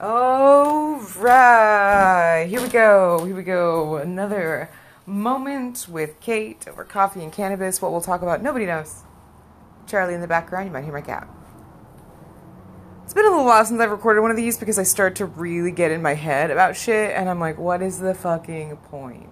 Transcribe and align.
All 0.00 1.00
right, 1.18 2.46
here 2.48 2.62
we 2.62 2.68
go. 2.68 3.24
Here 3.24 3.34
we 3.34 3.42
go. 3.42 3.96
Another 3.96 4.70
moment 5.06 5.88
with 5.88 6.20
Kate 6.20 6.64
over 6.68 6.84
coffee 6.84 7.24
and 7.24 7.32
cannabis. 7.32 7.82
What 7.82 7.90
we'll 7.90 8.00
talk 8.00 8.22
about, 8.22 8.40
nobody 8.40 8.64
knows. 8.64 9.02
Charlie 9.88 10.14
in 10.14 10.20
the 10.20 10.28
background, 10.28 10.66
you 10.66 10.72
might 10.72 10.84
hear 10.84 10.92
my 10.92 11.00
cat. 11.00 11.26
It's 13.02 13.12
been 13.12 13.26
a 13.26 13.30
little 13.30 13.44
while 13.44 13.64
since 13.64 13.80
I've 13.80 13.90
recorded 13.90 14.20
one 14.20 14.30
of 14.30 14.36
these 14.36 14.56
because 14.56 14.78
I 14.78 14.84
start 14.84 15.16
to 15.16 15.26
really 15.26 15.72
get 15.72 15.90
in 15.90 16.00
my 16.00 16.14
head 16.14 16.52
about 16.52 16.76
shit, 16.76 17.16
and 17.16 17.28
I'm 17.28 17.40
like, 17.40 17.58
what 17.58 17.82
is 17.82 17.98
the 17.98 18.14
fucking 18.14 18.76
point? 18.76 19.30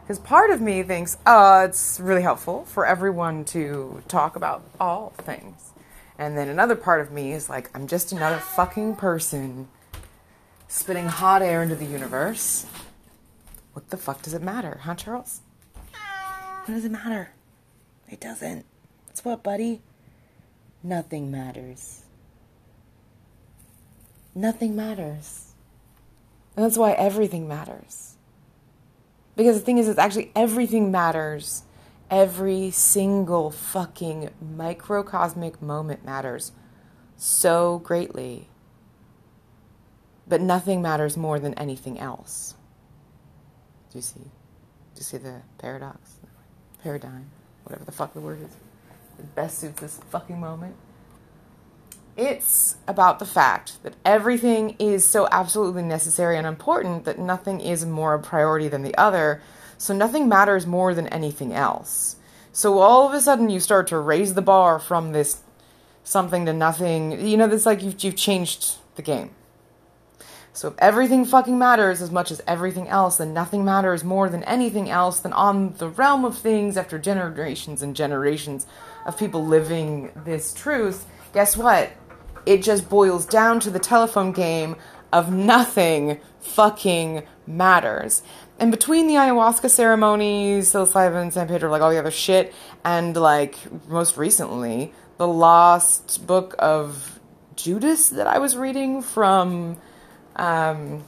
Because 0.00 0.18
part 0.18 0.50
of 0.50 0.60
me 0.60 0.82
thinks, 0.82 1.16
oh, 1.26 1.62
it's 1.62 2.00
really 2.00 2.22
helpful 2.22 2.64
for 2.64 2.86
everyone 2.86 3.44
to 3.46 4.02
talk 4.08 4.34
about 4.34 4.64
all 4.80 5.10
things. 5.18 5.74
And 6.18 6.36
then 6.36 6.48
another 6.48 6.74
part 6.74 7.00
of 7.00 7.12
me 7.12 7.30
is 7.30 7.48
like, 7.48 7.70
I'm 7.72 7.86
just 7.86 8.10
another 8.10 8.38
fucking 8.38 8.96
person 8.96 9.68
spitting 10.68 11.06
hot 11.06 11.42
air 11.42 11.62
into 11.62 11.74
the 11.74 11.84
universe. 11.84 12.66
What 13.72 13.90
the 13.90 13.96
fuck 13.96 14.22
does 14.22 14.34
it 14.34 14.42
matter, 14.42 14.80
huh, 14.82 14.94
Charles? 14.94 15.40
What 16.64 16.74
does 16.74 16.84
it 16.84 16.90
matter? 16.90 17.30
It 18.08 18.20
doesn't. 18.20 18.64
It's 19.10 19.24
what, 19.24 19.42
buddy? 19.42 19.82
Nothing 20.82 21.30
matters. 21.30 22.02
Nothing 24.34 24.76
matters. 24.76 25.54
And 26.56 26.64
that's 26.64 26.78
why 26.78 26.92
everything 26.92 27.46
matters. 27.46 28.14
Because 29.36 29.58
the 29.58 29.64
thing 29.64 29.78
is, 29.78 29.88
it's 29.88 29.98
actually 29.98 30.32
everything 30.34 30.90
matters. 30.90 31.62
Every 32.10 32.70
single 32.70 33.50
fucking 33.50 34.30
microcosmic 34.40 35.60
moment 35.60 36.04
matters 36.04 36.52
so 37.16 37.78
greatly. 37.80 38.48
But 40.28 40.40
nothing 40.40 40.82
matters 40.82 41.16
more 41.16 41.38
than 41.38 41.54
anything 41.54 41.98
else. 41.98 42.54
Do 43.90 43.98
you 43.98 44.02
see? 44.02 44.20
Do 44.20 44.98
you 44.98 45.02
see 45.02 45.18
the 45.18 45.42
paradox? 45.58 46.16
Paradigm? 46.82 47.30
Whatever 47.64 47.84
the 47.84 47.92
fuck 47.92 48.14
the 48.14 48.20
word 48.20 48.40
is. 48.42 48.56
It 49.18 49.34
best 49.34 49.58
suits 49.58 49.80
this 49.80 50.00
fucking 50.10 50.38
moment. 50.38 50.76
It's 52.16 52.76
about 52.88 53.18
the 53.18 53.26
fact 53.26 53.82
that 53.82 53.94
everything 54.04 54.74
is 54.78 55.06
so 55.06 55.28
absolutely 55.30 55.82
necessary 55.82 56.38
and 56.38 56.46
important 56.46 57.04
that 57.04 57.18
nothing 57.18 57.60
is 57.60 57.84
more 57.84 58.14
a 58.14 58.18
priority 58.18 58.68
than 58.68 58.82
the 58.82 58.96
other, 58.96 59.42
so 59.76 59.94
nothing 59.94 60.26
matters 60.26 60.66
more 60.66 60.94
than 60.94 61.08
anything 61.08 61.52
else. 61.52 62.16
So 62.52 62.78
all 62.78 63.06
of 63.06 63.12
a 63.12 63.20
sudden 63.20 63.50
you 63.50 63.60
start 63.60 63.86
to 63.88 63.98
raise 63.98 64.32
the 64.32 64.40
bar 64.40 64.78
from 64.78 65.12
this 65.12 65.42
something 66.04 66.46
to 66.46 66.54
nothing. 66.54 67.26
You 67.26 67.36
know, 67.36 67.50
it's 67.50 67.66
like 67.66 67.82
you've, 67.82 68.02
you've 68.02 68.16
changed 68.16 68.76
the 68.94 69.02
game. 69.02 69.30
So 70.56 70.68
if 70.68 70.74
everything 70.78 71.26
fucking 71.26 71.58
matters 71.58 72.00
as 72.00 72.10
much 72.10 72.30
as 72.30 72.40
everything 72.46 72.88
else, 72.88 73.18
then 73.18 73.34
nothing 73.34 73.62
matters 73.62 74.02
more 74.02 74.30
than 74.30 74.42
anything 74.44 74.88
else, 74.88 75.20
then 75.20 75.34
on 75.34 75.74
the 75.74 75.90
realm 75.90 76.24
of 76.24 76.38
things 76.38 76.78
after 76.78 76.98
generations 76.98 77.82
and 77.82 77.94
generations 77.94 78.66
of 79.04 79.18
people 79.18 79.44
living 79.44 80.12
this 80.24 80.54
truth, 80.54 81.04
guess 81.34 81.58
what? 81.58 81.90
It 82.46 82.62
just 82.62 82.88
boils 82.88 83.26
down 83.26 83.60
to 83.60 83.70
the 83.70 83.78
telephone 83.78 84.32
game 84.32 84.76
of 85.12 85.30
nothing 85.30 86.20
fucking 86.40 87.24
matters. 87.46 88.22
And 88.58 88.70
between 88.70 89.08
the 89.08 89.14
ayahuasca 89.14 89.68
ceremonies, 89.68 90.72
psilocybin, 90.72 91.34
San 91.34 91.48
Pedro, 91.48 91.70
like 91.70 91.82
all 91.82 91.90
the 91.90 91.98
other 91.98 92.10
shit, 92.10 92.54
and 92.82 93.14
like 93.14 93.58
most 93.88 94.16
recently, 94.16 94.94
the 95.18 95.28
lost 95.28 96.26
book 96.26 96.54
of 96.58 97.20
Judas 97.56 98.08
that 98.08 98.26
I 98.26 98.38
was 98.38 98.56
reading 98.56 99.02
from 99.02 99.76
um, 100.36 101.04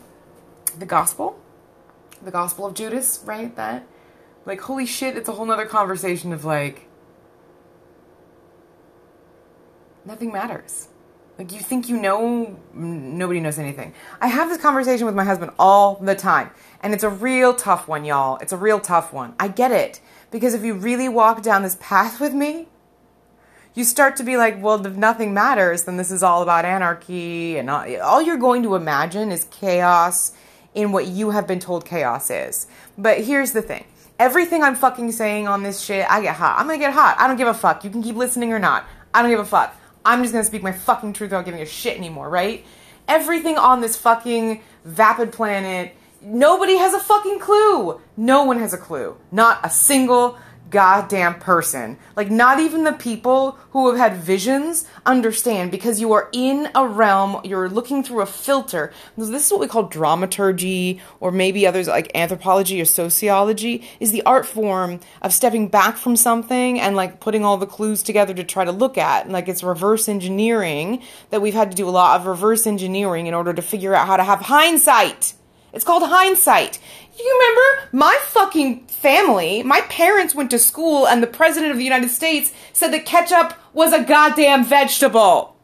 the 0.79 0.87
gospel, 0.87 1.39
the 2.23 2.31
gospel 2.31 2.67
of 2.67 2.75
Judas, 2.75 3.23
right? 3.25 3.55
That, 3.57 3.87
like, 4.45 4.61
holy 4.61 4.87
shit, 4.87 5.17
it's 5.17 5.29
a 5.29 5.33
whole 5.33 5.47
nother 5.47 5.67
conversation 5.67 6.33
of 6.33 6.45
like, 6.45 6.87
nothing 10.05 10.33
matters. 10.33 10.89
Like, 11.39 11.53
you 11.53 11.61
think 11.61 11.89
you 11.89 11.97
know, 11.97 12.59
nobody 12.75 13.39
knows 13.39 13.61
anything. 13.61 13.95
I 14.21 14.27
have 14.27 14.49
this 14.49 14.59
conversation 14.59 15.07
with 15.07 15.15
my 15.15 15.23
husband 15.23 15.53
all 15.57 15.95
the 15.97 16.17
time, 16.17 16.51
and 16.83 16.93
it's 16.93 17.05
a 17.05 17.11
real 17.11 17.55
tough 17.55 17.87
one, 17.87 18.05
y'all. 18.05 18.39
It's 18.39 18.53
a 18.53 18.57
real 18.57 18.81
tough 18.81 19.13
one. 19.13 19.35
I 19.39 19.47
get 19.47 19.71
it. 19.71 20.01
Because 20.31 20.53
if 20.53 20.63
you 20.65 20.75
really 20.75 21.09
walk 21.09 21.43
down 21.43 21.63
this 21.63 21.77
path 21.81 22.21
with 22.21 22.35
me, 22.35 22.69
you 23.79 23.85
start 23.85 24.17
to 24.17 24.25
be 24.25 24.37
like, 24.37 24.61
well, 24.61 24.85
if 24.85 24.97
nothing 24.97 25.33
matters, 25.33 25.85
then 25.85 25.97
this 25.97 26.11
is 26.11 26.25
all 26.25 26.43
about 26.43 26.65
anarchy. 26.65 27.59
And 27.59 27.71
all, 27.71 28.21
you're 28.21 28.37
going 28.37 28.65
to 28.65 28.75
imagine 28.75 29.31
is 29.31 29.47
chaos 29.53 30.33
in 30.75 30.91
what 30.91 31.07
you 31.07 31.31
have 31.31 31.47
been 31.47 31.61
told 31.61 31.85
chaos 31.85 32.29
is. 32.29 32.67
But 32.99 33.21
here's 33.25 33.53
the 33.53 33.63
thing 33.63 33.85
everything 34.19 34.65
I'm 34.65 34.75
fucking 34.75 35.13
saying 35.13 35.47
on 35.47 35.63
this 35.63 35.81
shit, 35.81 36.11
I 36.11 36.21
get 36.21 36.35
hot. 36.35 36.59
I'm 36.59 36.67
gonna 36.67 36.79
get 36.79 36.93
hot. 36.93 37.17
I 37.21 37.29
don't 37.29 37.37
give 37.37 37.47
a 37.47 37.55
fuck. 37.55 37.85
You 37.85 37.91
can 37.91 38.03
keep 38.03 38.17
listening 38.17 38.53
or 38.53 38.59
not. 38.59 38.85
I 39.15 39.23
don't 39.23 39.31
give 39.31 39.39
a 39.39 39.45
fuck. 39.45 39.75
I'm 40.05 40.23
just 40.23 40.33
gonna 40.33 40.45
speak 40.45 40.65
my 40.65 40.73
fucking 40.73 41.13
truth 41.13 41.31
without 41.31 41.45
giving 41.45 41.61
a 41.61 41.67
shit 41.67 41.97
anymore, 41.97 42.29
right? 42.29 42.67
Everything 43.07 43.59
on 43.59 43.81
this 43.81 43.97
fucking 43.97 44.61
vapid 44.85 45.33
planet, 45.33 45.95
nobody 46.21 46.77
has 46.79 46.95
a 46.95 47.01
fucking 47.01 47.39
clue. 47.39 48.01
No 48.17 48.43
one 48.43 48.59
has 48.59 48.75
a 48.75 48.79
clue. 48.79 49.17
Not 49.31 49.61
a 49.63 49.71
single 49.71 50.37
goddamn 50.71 51.37
person. 51.37 51.99
Like, 52.17 52.31
not 52.31 52.61
even 52.61 52.85
the 52.85 52.93
people 52.93 53.53
who 53.71 53.89
have 53.89 53.99
had 53.99 54.17
visions 54.19 54.87
understand 55.07 55.71
because 55.71 56.01
you 56.01 56.13
are 56.13 56.29
in 56.33 56.69
a 56.75 56.87
realm, 56.87 57.41
you're 57.45 57.69
looking 57.69 58.03
through 58.03 58.21
a 58.21 58.27
filter. 58.27 58.93
This 59.17 59.47
is 59.47 59.51
what 59.51 59.61
we 59.61 59.67
call 59.67 59.85
dramaturgy, 59.85 61.01
or 61.21 61.31
maybe 61.31 61.67
others 61.67 61.89
like 61.89 62.11
anthropology 62.15 62.81
or 62.81 62.85
sociology, 62.85 63.89
is 64.01 64.13
the 64.13 64.23
art 64.23 64.47
form 64.47 65.01
of 65.23 65.33
stepping 65.33 65.69
back 65.69 65.97
from 65.97 66.17
something 66.17 66.81
and 66.81 66.97
like 66.97 67.21
putting 67.21 67.45
all 67.45 67.57
the 67.57 67.67
clues 67.67 68.03
together 68.03 68.35
to 68.35 68.45
try 68.45 68.65
to 68.65 68.73
look 68.73 68.99
at. 68.99 69.25
And, 69.25 69.33
Like, 69.33 69.49
it's 69.49 69.63
reverse 69.63 70.09
engineering 70.09 71.03
that 71.31 71.43
we've 71.43 71.55
had 71.55 71.71
to 71.71 71.77
do 71.77 71.89
a 71.89 71.91
lot 71.91 72.21
of 72.21 72.27
reverse 72.27 72.67
engineering 72.67 73.27
in 73.27 73.35
order 73.35 73.53
to 73.53 73.63
figure 73.63 73.95
out 73.95 74.07
how 74.07 74.17
to 74.17 74.25
have 74.25 74.41
hindsight. 74.41 75.35
It's 75.73 75.85
called 75.85 76.03
hindsight. 76.03 76.79
You 77.19 77.39
remember 77.41 77.89
my 77.93 78.19
fucking 78.27 78.87
family, 78.87 79.63
my 79.65 79.81
parents 79.83 80.35
went 80.35 80.51
to 80.53 80.59
school 80.59 81.07
and 81.07 81.23
the 81.23 81.27
president 81.27 81.73
of 81.73 81.79
the 81.79 81.85
United 81.85 82.11
States 82.11 82.53
said 82.73 82.93
that 82.93 83.07
ketchup 83.07 83.55
was 83.73 83.93
a 83.93 84.05
goddamn 84.05 84.65
vegetable. 84.65 85.57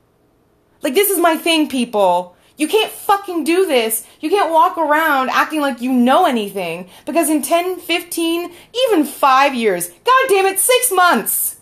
Like 0.83 0.95
this 0.95 1.11
is 1.11 1.19
my 1.19 1.37
thing, 1.37 1.69
people. 1.69 2.37
You 2.57 2.69
can't 2.69 2.91
fucking 2.91 3.45
do 3.45 3.67
this. 3.67 4.07
You 4.21 4.31
can't 4.31 4.53
walk 4.53 4.79
around 4.79 5.31
acting 5.31 5.61
like 5.61 5.81
you 5.81 5.93
know 5.93 6.25
anything 6.25 6.89
because 7.05 7.29
in 7.29 7.43
10, 7.43 7.77
15, 7.77 8.53
even 8.89 9.05
5 9.05 9.55
years, 9.55 9.89
god 9.89 10.29
damn 10.29 10.47
it, 10.47 10.61
6 10.61 10.93
months. 10.93 11.57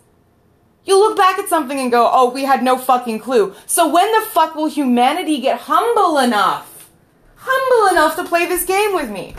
You 0.84 0.98
look 0.98 1.16
back 1.16 1.38
at 1.38 1.48
something 1.48 1.78
and 1.78 1.92
go, 1.92 2.10
"Oh, 2.12 2.30
we 2.30 2.44
had 2.44 2.62
no 2.62 2.76
fucking 2.76 3.20
clue." 3.20 3.54
So 3.66 3.86
when 3.88 4.10
the 4.12 4.26
fuck 4.26 4.54
will 4.56 4.66
humanity 4.66 5.38
get 5.38 5.60
humble 5.60 6.18
enough? 6.18 6.90
Humble 7.36 7.92
enough 7.92 8.16
to 8.16 8.24
play 8.24 8.46
this 8.46 8.64
game 8.64 8.94
with 8.94 9.08
me? 9.08 9.36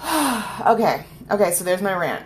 okay, 0.66 1.04
okay, 1.30 1.50
so 1.52 1.64
there's 1.64 1.82
my 1.82 1.94
rant. 1.94 2.24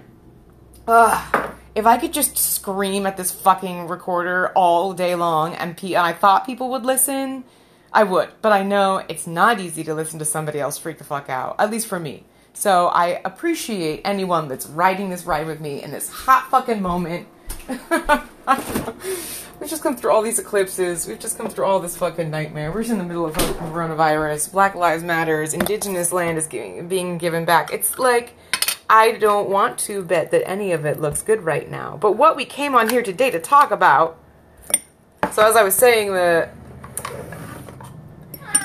Ugh. 0.86 1.50
If 1.74 1.86
I 1.86 1.96
could 1.96 2.12
just 2.12 2.38
scream 2.38 3.04
at 3.04 3.16
this 3.16 3.32
fucking 3.32 3.88
recorder 3.88 4.50
all 4.54 4.92
day 4.92 5.16
long 5.16 5.54
and, 5.54 5.76
pe- 5.76 5.94
and 5.94 6.06
I 6.06 6.12
thought 6.12 6.46
people 6.46 6.70
would 6.70 6.84
listen, 6.84 7.42
I 7.92 8.04
would. 8.04 8.30
But 8.42 8.52
I 8.52 8.62
know 8.62 9.04
it's 9.08 9.26
not 9.26 9.58
easy 9.58 9.82
to 9.84 9.94
listen 9.94 10.20
to 10.20 10.24
somebody 10.24 10.60
else 10.60 10.78
freak 10.78 10.98
the 10.98 11.04
fuck 11.04 11.28
out, 11.28 11.56
at 11.58 11.70
least 11.70 11.88
for 11.88 11.98
me. 11.98 12.24
So 12.52 12.86
I 12.86 13.20
appreciate 13.24 14.02
anyone 14.04 14.46
that's 14.46 14.66
riding 14.66 15.10
this 15.10 15.24
ride 15.24 15.48
with 15.48 15.60
me 15.60 15.82
in 15.82 15.90
this 15.90 16.08
hot 16.08 16.48
fucking 16.50 16.80
moment. 16.80 17.26
We've 19.64 19.70
just 19.70 19.82
come 19.82 19.96
through 19.96 20.10
all 20.10 20.20
these 20.20 20.38
eclipses. 20.38 21.08
We've 21.08 21.18
just 21.18 21.38
come 21.38 21.48
through 21.48 21.64
all 21.64 21.80
this 21.80 21.96
fucking 21.96 22.30
nightmare. 22.30 22.70
We're 22.70 22.82
just 22.82 22.92
in 22.92 22.98
the 22.98 23.04
middle 23.04 23.24
of 23.24 23.32
coronavirus. 23.32 24.52
Black 24.52 24.74
Lives 24.74 25.02
Matters. 25.02 25.54
Indigenous 25.54 26.12
land 26.12 26.36
is 26.36 26.46
getting, 26.46 26.86
being 26.86 27.16
given 27.16 27.46
back. 27.46 27.72
It's 27.72 27.98
like, 27.98 28.34
I 28.90 29.12
don't 29.12 29.48
want 29.48 29.78
to 29.78 30.02
bet 30.02 30.32
that 30.32 30.46
any 30.46 30.72
of 30.72 30.84
it 30.84 31.00
looks 31.00 31.22
good 31.22 31.40
right 31.44 31.66
now. 31.70 31.96
But 31.96 32.12
what 32.12 32.36
we 32.36 32.44
came 32.44 32.74
on 32.74 32.90
here 32.90 33.02
today 33.02 33.30
to 33.30 33.40
talk 33.40 33.70
about. 33.70 34.18
So 35.32 35.42
as 35.42 35.56
I 35.56 35.62
was 35.62 35.74
saying, 35.74 36.12
the 36.12 36.50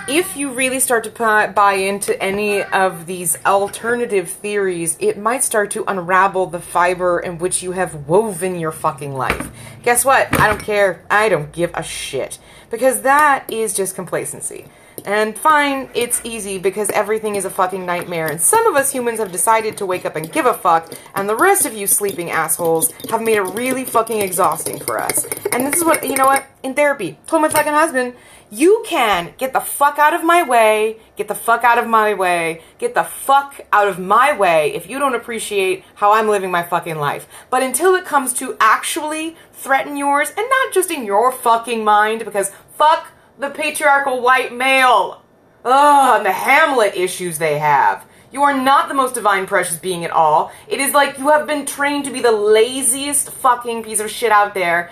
if 0.10 0.36
you 0.36 0.52
really 0.52 0.80
start 0.80 1.04
to 1.04 1.12
buy 1.12 1.74
into 1.74 2.20
any 2.22 2.64
of 2.64 3.06
these 3.06 3.38
alternative 3.46 4.28
theories, 4.28 4.98
it 5.00 5.20
might 5.20 5.44
start 5.44 5.70
to 5.72 5.84
unravel 5.88 6.48
the 6.48 6.60
fiber 6.60 7.20
in 7.20 7.38
which 7.38 7.62
you 7.62 7.74
have 7.74 8.08
woven 8.08 8.60
your 8.60 8.72
fucking 8.72 9.16
life. 9.16 9.52
Guess 9.84 10.04
what? 10.04 10.40
I 10.40 10.48
don't 10.48 10.62
care. 10.62 11.06
I 11.12 11.30
don't 11.30 11.52
give 11.52 11.72
a 11.76 11.84
shit. 11.84 12.40
Because 12.72 13.02
that 13.02 13.52
is 13.52 13.76
just 13.76 13.94
complacency. 13.94 14.66
And 15.10 15.36
fine, 15.36 15.90
it's 15.96 16.22
easy 16.24 16.60
because 16.60 16.92
everything 16.92 17.36
is 17.36 17.44
a 17.44 17.50
fucking 17.50 17.84
nightmare. 17.84 18.28
And 18.28 18.40
some 18.40 18.68
of 18.68 18.76
us 18.76 18.92
humans 18.92 19.18
have 19.18 19.32
decided 19.32 19.76
to 19.78 19.86
wake 19.88 20.06
up 20.06 20.16
and 20.16 20.32
give 20.32 20.46
a 20.46 20.54
fuck, 20.54 20.94
and 21.16 21.28
the 21.28 21.36
rest 21.36 21.66
of 21.66 21.74
you 21.74 21.88
sleeping 21.88 22.30
assholes 22.30 22.92
have 23.10 23.24
made 23.24 23.38
it 23.38 23.42
really 23.42 23.86
fucking 23.86 24.22
exhausting 24.22 24.80
for 24.80 25.00
us. 25.00 25.26
And 25.52 25.66
this 25.66 25.78
is 25.78 25.84
what, 25.84 26.04
you 26.06 26.16
know 26.16 26.28
what? 26.28 26.46
In 26.62 26.76
therapy, 26.76 27.18
told 27.26 27.42
my 27.42 27.50
fucking 27.50 27.74
husband, 27.74 28.14
you 28.52 28.84
can 28.86 29.34
get 29.40 29.52
the 29.52 29.60
fuck 29.60 29.98
out 29.98 30.14
of 30.14 30.24
my 30.24 30.44
way, 30.44 30.98
get 31.16 31.28
the 31.28 31.34
fuck 31.34 31.64
out 31.64 31.80
of 31.80 31.88
my 31.88 32.14
way, 32.14 32.62
get 32.78 32.94
the 32.94 33.04
fuck 33.04 33.62
out 33.74 33.88
of 33.88 33.98
my 33.98 34.38
way 34.38 34.76
if 34.76 34.88
you 34.88 35.00
don't 35.00 35.16
appreciate 35.16 35.84
how 35.96 36.12
I'm 36.12 36.28
living 36.28 36.52
my 36.52 36.62
fucking 36.62 36.98
life. 36.98 37.28
But 37.50 37.64
until 37.64 37.96
it 37.96 38.06
comes 38.06 38.32
to 38.34 38.56
actually 38.60 39.36
threaten 39.54 39.98
yours, 39.98 40.30
and 40.38 40.48
not 40.48 40.72
just 40.72 40.92
in 40.92 41.04
your 41.04 41.32
fucking 41.32 41.84
mind, 41.84 42.26
because 42.26 42.52
fuck 42.78 43.08
the 43.40 43.50
patriarchal 43.50 44.22
white 44.22 44.54
male. 44.54 45.24
Ugh, 45.66 46.18
and 46.18 46.26
the 46.26 46.32
Hamlet 46.32 46.96
issues 46.96 47.38
they 47.38 47.58
have. 47.58 48.06
You 48.32 48.44
are 48.44 48.56
not 48.56 48.88
the 48.88 48.94
most 48.94 49.16
divine, 49.16 49.48
precious 49.48 49.78
being 49.78 50.06
at 50.06 50.12
all. 50.12 50.52
It 50.68 50.80
is 50.80 50.94
like 50.94 51.18
you 51.18 51.30
have 51.30 51.48
been 51.48 51.66
trained 51.66 52.06
to 52.06 52.12
be 52.12 52.22
the 52.22 52.32
laziest 52.32 53.32
fucking 53.32 53.84
piece 53.84 54.00
of 54.00 54.12
shit 54.12 54.32
out 54.32 54.54
there 54.54 54.92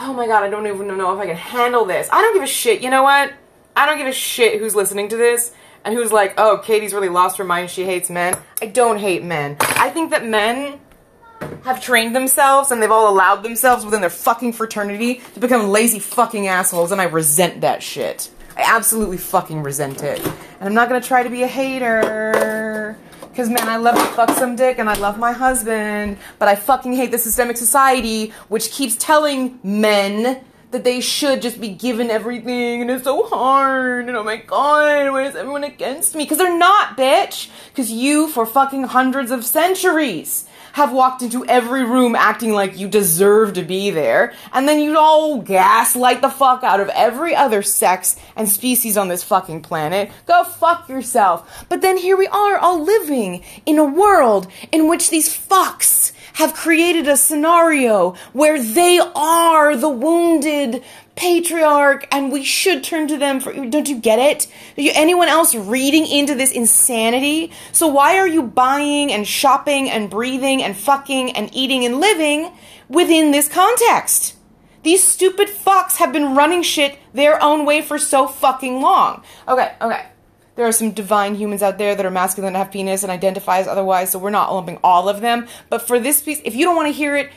oh 0.00 0.12
my 0.12 0.26
god, 0.26 0.42
I 0.42 0.50
don't 0.50 0.66
even 0.66 0.86
know 0.96 1.14
if 1.14 1.20
I 1.20 1.26
can 1.26 1.36
handle 1.36 1.84
this. 1.84 2.08
I 2.10 2.20
don't 2.20 2.34
give 2.34 2.42
a 2.42 2.46
shit. 2.46 2.82
You 2.82 2.90
know 2.90 3.02
what? 3.02 3.32
I 3.74 3.86
don't 3.86 3.98
give 3.98 4.06
a 4.06 4.12
shit 4.12 4.58
who's 4.58 4.74
listening 4.74 5.08
to 5.10 5.16
this 5.16 5.52
and 5.84 5.94
who's 5.94 6.12
like, 6.12 6.34
oh, 6.38 6.58
Katie's 6.58 6.94
really 6.94 7.08
lost 7.08 7.38
her 7.38 7.44
mind. 7.44 7.70
She 7.70 7.84
hates 7.84 8.10
men. 8.10 8.34
I 8.60 8.66
don't 8.66 8.98
hate 8.98 9.22
men. 9.22 9.56
I 9.60 9.90
think 9.90 10.10
that 10.10 10.24
men 10.24 10.80
have 11.64 11.82
trained 11.82 12.14
themselves 12.14 12.70
and 12.70 12.82
they've 12.82 12.90
all 12.90 13.12
allowed 13.12 13.42
themselves 13.42 13.84
within 13.84 14.00
their 14.00 14.10
fucking 14.10 14.52
fraternity 14.52 15.20
to 15.34 15.40
become 15.40 15.68
lazy 15.68 15.98
fucking 15.98 16.46
assholes, 16.46 16.92
and 16.92 17.00
I 17.00 17.04
resent 17.04 17.60
that 17.62 17.82
shit. 17.82 18.30
I 18.56 18.62
absolutely 18.62 19.18
fucking 19.18 19.62
resent 19.62 20.02
it. 20.02 20.24
And 20.24 20.68
I'm 20.68 20.74
not 20.74 20.88
gonna 20.88 21.00
try 21.00 21.22
to 21.22 21.30
be 21.30 21.42
a 21.42 21.46
hater. 21.46 22.96
Because, 23.20 23.50
man, 23.50 23.68
I 23.68 23.76
love 23.76 23.96
to 23.96 24.04
fuck 24.14 24.30
some 24.30 24.56
dick 24.56 24.78
and 24.78 24.88
I 24.88 24.94
love 24.94 25.18
my 25.18 25.32
husband, 25.32 26.16
but 26.38 26.48
I 26.48 26.54
fucking 26.54 26.94
hate 26.94 27.10
the 27.10 27.18
systemic 27.18 27.58
society 27.58 28.32
which 28.48 28.70
keeps 28.70 28.96
telling 28.96 29.58
men 29.62 30.42
that 30.70 30.84
they 30.84 31.00
should 31.00 31.42
just 31.42 31.60
be 31.60 31.68
given 31.68 32.10
everything 32.10 32.80
and 32.80 32.90
it's 32.90 33.04
so 33.04 33.26
hard 33.26 34.08
and 34.08 34.16
oh 34.16 34.24
my 34.24 34.36
god, 34.36 35.12
why 35.12 35.24
is 35.24 35.36
everyone 35.36 35.64
against 35.64 36.14
me? 36.14 36.24
Because 36.24 36.38
they're 36.38 36.56
not, 36.56 36.96
bitch! 36.96 37.50
Because 37.68 37.92
you, 37.92 38.28
for 38.28 38.46
fucking 38.46 38.84
hundreds 38.84 39.30
of 39.30 39.44
centuries, 39.44 40.45
have 40.76 40.92
walked 40.92 41.22
into 41.22 41.42
every 41.46 41.82
room 41.82 42.14
acting 42.14 42.52
like 42.52 42.78
you 42.78 42.86
deserve 42.86 43.54
to 43.54 43.62
be 43.62 43.88
there, 43.88 44.34
and 44.52 44.68
then 44.68 44.78
you'd 44.78 44.94
all 44.94 45.40
gaslight 45.40 46.20
the 46.20 46.28
fuck 46.28 46.62
out 46.62 46.80
of 46.80 46.90
every 46.90 47.34
other 47.34 47.62
sex 47.62 48.14
and 48.36 48.46
species 48.46 48.94
on 48.98 49.08
this 49.08 49.24
fucking 49.24 49.62
planet. 49.62 50.10
Go 50.26 50.44
fuck 50.44 50.86
yourself. 50.86 51.64
But 51.70 51.80
then 51.80 51.96
here 51.96 52.14
we 52.14 52.26
are, 52.26 52.58
all 52.58 52.84
living 52.84 53.42
in 53.64 53.78
a 53.78 53.86
world 53.86 54.48
in 54.70 54.86
which 54.86 55.08
these 55.08 55.34
fucks 55.34 56.12
have 56.36 56.52
created 56.52 57.08
a 57.08 57.16
scenario 57.16 58.14
where 58.34 58.62
they 58.62 59.00
are 59.14 59.74
the 59.74 59.88
wounded 59.88 60.84
patriarch 61.14 62.06
and 62.12 62.30
we 62.30 62.44
should 62.44 62.84
turn 62.84 63.08
to 63.08 63.16
them 63.16 63.40
for 63.40 63.54
don't 63.54 63.88
you 63.88 63.98
get 63.98 64.18
it? 64.18 64.46
You, 64.76 64.92
anyone 64.94 65.28
else 65.28 65.54
reading 65.54 66.06
into 66.06 66.34
this 66.34 66.52
insanity? 66.52 67.52
So 67.72 67.86
why 67.86 68.18
are 68.18 68.28
you 68.28 68.42
buying 68.42 69.10
and 69.10 69.26
shopping 69.26 69.88
and 69.88 70.10
breathing 70.10 70.62
and 70.62 70.76
fucking 70.76 71.32
and 71.34 71.48
eating 71.54 71.86
and 71.86 72.00
living 72.00 72.52
within 72.86 73.30
this 73.30 73.48
context? 73.48 74.36
These 74.82 75.02
stupid 75.02 75.48
fucks 75.48 75.96
have 75.96 76.12
been 76.12 76.34
running 76.34 76.62
shit 76.62 76.98
their 77.14 77.42
own 77.42 77.64
way 77.64 77.80
for 77.80 77.98
so 77.98 78.28
fucking 78.28 78.82
long. 78.82 79.22
Okay 79.48 79.74
okay 79.80 80.06
there 80.56 80.66
are 80.66 80.72
some 80.72 80.90
divine 80.90 81.34
humans 81.34 81.62
out 81.62 81.78
there 81.78 81.94
that 81.94 82.04
are 82.04 82.10
masculine 82.10 82.48
and 82.48 82.56
have 82.56 82.72
penis 82.72 83.02
and 83.02 83.12
identify 83.12 83.58
as 83.58 83.68
otherwise 83.68 84.10
so 84.10 84.18
we're 84.18 84.30
not 84.30 84.52
lumping 84.52 84.78
all 84.82 85.08
of 85.08 85.20
them 85.20 85.46
but 85.70 85.80
for 85.80 85.98
this 85.98 86.20
piece 86.20 86.40
if 86.44 86.54
you 86.54 86.64
don't 86.64 86.76
want 86.76 86.88
to 86.88 86.92
hear 86.92 87.16
it 87.16 87.30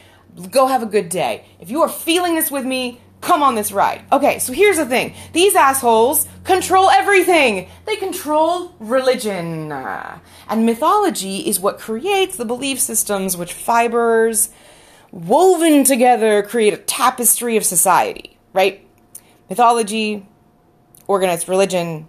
go 0.51 0.68
have 0.68 0.81
a 0.81 0.88
good 0.88 1.10
day 1.10 1.45
if 1.60 1.69
you 1.69 1.81
are 1.81 1.89
feeling 1.89 2.36
this 2.36 2.50
with 2.50 2.66
me 2.66 3.00
come 3.21 3.44
on 3.44 3.56
this 3.56 3.71
ride. 3.71 4.01
Okay, 4.12 4.39
so 4.39 4.54
here's 4.54 4.77
the 4.77 4.86
thing 4.86 5.13
these 5.33 5.56
assholes 5.56 6.27
control 6.44 6.89
everything, 6.89 7.69
they 7.86 7.95
control 7.95 8.75
religion. 8.80 9.71
And 9.71 10.66
mythology 10.66 11.48
is 11.48 11.60
what 11.60 11.80
creates 11.80 12.38
the 12.38 12.45
belief 12.45 12.80
systems 12.80 13.38
which 13.38 13.54
fibers 13.54 14.50
woven 15.12 15.83
together 15.83 16.44
create 16.44 16.74
a 16.74 16.77
tapestry 16.77 17.57
of 17.57 17.66
society, 17.66 18.38
right? 18.54 18.86
Mythology, 19.50 20.27
organized 21.07 21.50
religion, 21.50 22.07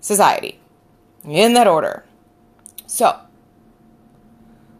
society. 0.00 0.60
In 1.24 1.54
that 1.54 1.66
order. 1.66 2.04
So, 2.86 3.18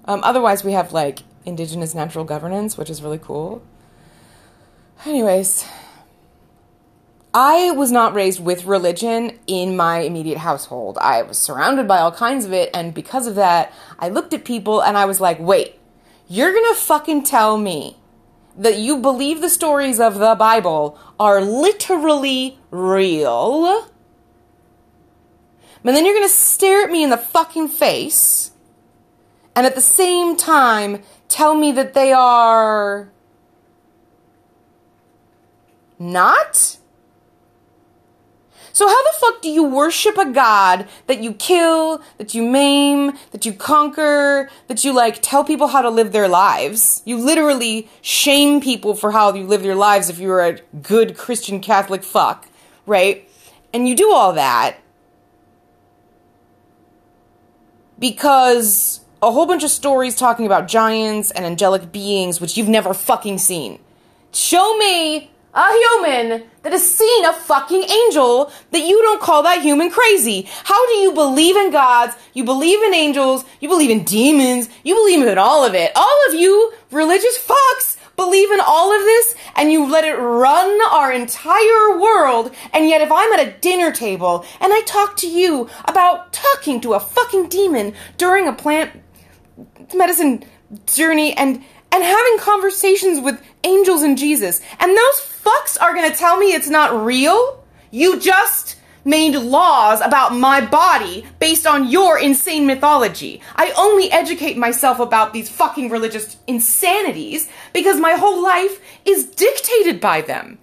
um, 0.05 0.21
otherwise, 0.23 0.65
we 0.65 0.73
have 0.73 0.93
like 0.93 1.21
indigenous 1.45 1.95
natural 1.95 2.25
governance, 2.25 2.79
which 2.79 2.91
is 2.91 3.03
really 3.03 3.19
cool. 3.19 3.63
Anyways, 5.05 5.67
I 7.35 7.71
was 7.73 7.93
not 7.93 8.15
raised 8.15 8.43
with 8.43 8.65
religion 8.65 9.39
in 9.47 9.77
my 9.77 10.01
immediate 10.01 10.39
household. 10.39 10.97
I 11.01 11.23
was 11.23 11.39
surrounded 11.39 11.87
by 11.87 11.99
all 11.99 12.13
kinds 12.13 12.45
of 12.45 12.53
it, 12.53 12.71
and 12.73 12.95
because 12.95 13.27
of 13.27 13.35
that, 13.35 13.73
I 13.99 14.09
looked 14.09 14.33
at 14.33 14.45
people 14.45 14.81
and 14.81 14.97
I 14.97 15.05
was 15.05 15.21
like, 15.21 15.39
wait, 15.39 15.79
you're 16.29 16.53
gonna 16.53 16.75
fucking 16.75 17.25
tell 17.25 17.59
me 17.59 17.97
that 18.57 18.79
you 18.79 18.97
believe 18.97 19.41
the 19.41 19.51
stories 19.51 20.01
of 20.01 20.19
the 20.19 20.35
Bible 20.35 20.99
are 21.21 21.41
literally 21.41 22.59
real? 22.71 23.89
But 25.83 25.93
then 25.93 26.05
you're 26.05 26.15
gonna 26.15 26.29
stare 26.29 26.83
at 26.83 26.91
me 26.91 27.03
in 27.03 27.11
the 27.11 27.17
fucking 27.17 27.69
face 27.69 28.53
and 29.55 29.67
at 29.67 29.75
the 29.75 29.81
same 29.81 30.37
time 30.37 31.03
tell 31.29 31.55
me 31.55 31.73
that 31.73 31.95
they 31.95 32.13
are 32.13 33.11
not? 35.99 36.79
So, 38.73 38.87
how 38.87 39.03
the 39.03 39.19
fuck 39.19 39.43
do 39.43 39.49
you 39.49 39.65
worship 39.65 40.17
a 40.17 40.31
god 40.31 40.87
that 41.09 41.21
you 41.21 41.33
kill, 41.33 42.01
that 42.19 42.33
you 42.33 42.45
maim, 42.45 43.19
that 43.33 43.45
you 43.45 43.53
conquer, 43.53 44.49
that 44.69 44.85
you 44.85 44.93
like 44.93 45.19
tell 45.21 45.43
people 45.43 45.67
how 45.67 45.83
to 45.83 45.91
live 45.91 46.13
their 46.13 46.29
lives? 46.29 47.03
You 47.05 47.19
literally 47.19 47.89
shame 48.01 48.61
people 48.61 48.95
for 48.95 49.11
how 49.11 49.35
you 49.35 49.45
live 49.45 49.65
their 49.65 49.75
lives 49.75 50.09
if 50.09 50.21
you're 50.21 50.47
a 50.47 50.61
good 50.81 51.17
Christian 51.17 51.61
Catholic 51.61 52.05
fuck, 52.05 52.47
right? 52.87 53.29
And 53.75 53.89
you 53.89 53.97
do 53.97 54.13
all 54.13 54.33
that 54.35 54.79
because 57.99 59.01
a 59.23 59.31
whole 59.31 59.47
bunch 59.47 59.65
of 59.65 59.71
stories 59.71 60.15
talking 60.15 60.47
about 60.47 60.69
giants 60.69 61.31
and 61.31 61.45
angelic 61.45 61.91
beings, 61.93 62.41
which 62.41 62.57
you've 62.57 62.69
never 62.69 62.95
fucking 62.95 63.39
seen. 63.39 63.79
Show 64.33 64.77
me 64.79 65.31
a 65.55 65.67
human 65.67 66.45
that 66.63 66.73
has 66.73 66.89
seen 66.89 67.25
a 67.25 67.33
fucking 67.33 67.83
angel 67.83 68.53
that 68.71 68.87
you 68.87 69.01
don't 69.03 69.21
call 69.21 69.43
that 69.43 69.63
human 69.63 69.91
crazy. 69.91 70.47
How 70.65 70.87
do 70.87 70.93
you 70.95 71.13
believe 71.13 71.57
in 71.57 71.73
gods? 71.73 72.15
You 72.35 72.45
believe 72.45 72.81
in 72.83 72.95
angels. 72.95 73.45
You 73.61 73.69
believe 73.69 73.91
in 73.91 74.05
demons. 74.05 74.69
You 74.85 74.95
believe 74.95 75.27
in 75.27 75.39
all 75.39 75.65
of 75.65 75.75
it. 75.75 75.91
All 75.97 76.29
of 76.29 76.35
you 76.35 76.73
religious 76.93 77.39
fucks 77.39 77.98
believe 78.19 78.51
in 78.51 78.59
all 78.61 78.93
of 78.95 79.01
this 79.01 79.35
and 79.57 79.73
you 79.73 79.89
let 79.89 80.05
it 80.05 80.17
run 80.17 80.79
our 80.91 81.11
entire 81.13 81.99
world. 81.99 82.53
And 82.75 82.89
yet 82.89 83.01
if 83.01 83.11
I'm 83.11 83.33
at 83.33 83.47
a 83.47 83.59
dinner 83.61 83.93
table 83.93 84.45
and 84.61 84.73
I 84.73 84.83
talk 84.85 85.17
to 85.19 85.31
you 85.31 85.71
about 85.87 86.33
talking 86.33 86.81
to 86.83 86.95
a 86.95 87.01
fucking 87.01 87.49
demon 87.49 87.95
during 88.19 88.49
a 88.49 88.53
plant 88.53 88.91
medicine 89.95 90.45
journey 90.87 91.35
and 91.35 91.65
and 91.91 92.05
having 92.05 92.39
conversations 92.39 93.19
with 93.19 93.43
angels 93.65 94.03
and 94.03 94.19
Jesus, 94.19 94.61
and 94.79 94.91
those 94.91 95.21
fucks 95.21 95.81
are 95.81 95.95
gonna 95.95 96.15
tell 96.15 96.37
me 96.37 96.53
it's 96.53 96.69
not 96.69 97.05
real? 97.07 97.65
You 97.91 98.21
just 98.21 98.77
made 99.09 99.35
laws 99.35 100.03
about 100.03 100.37
my 100.37 100.61
body 100.61 101.25
based 101.41 101.67
on 101.67 101.89
your 101.89 102.19
insane 102.19 102.67
mythology. 102.67 103.41
I 103.57 103.73
only 103.77 104.13
educate 104.13 104.59
myself 104.59 105.01
about 105.01 105.33
these 105.33 105.49
fucking 105.49 105.89
religious 105.89 106.37
insanities 106.47 107.49
because 107.73 107.99
my 107.99 108.13
whole 108.13 108.43
life 108.43 108.79
is 109.07 109.25
dictated 109.25 109.99
by 109.99 110.21
them. 110.21 110.59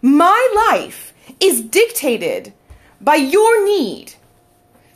My 0.00 0.70
life 0.70 1.12
is 1.38 1.60
dictated 1.60 2.54
by 2.98 3.16
your 3.16 3.66
need 3.66 4.14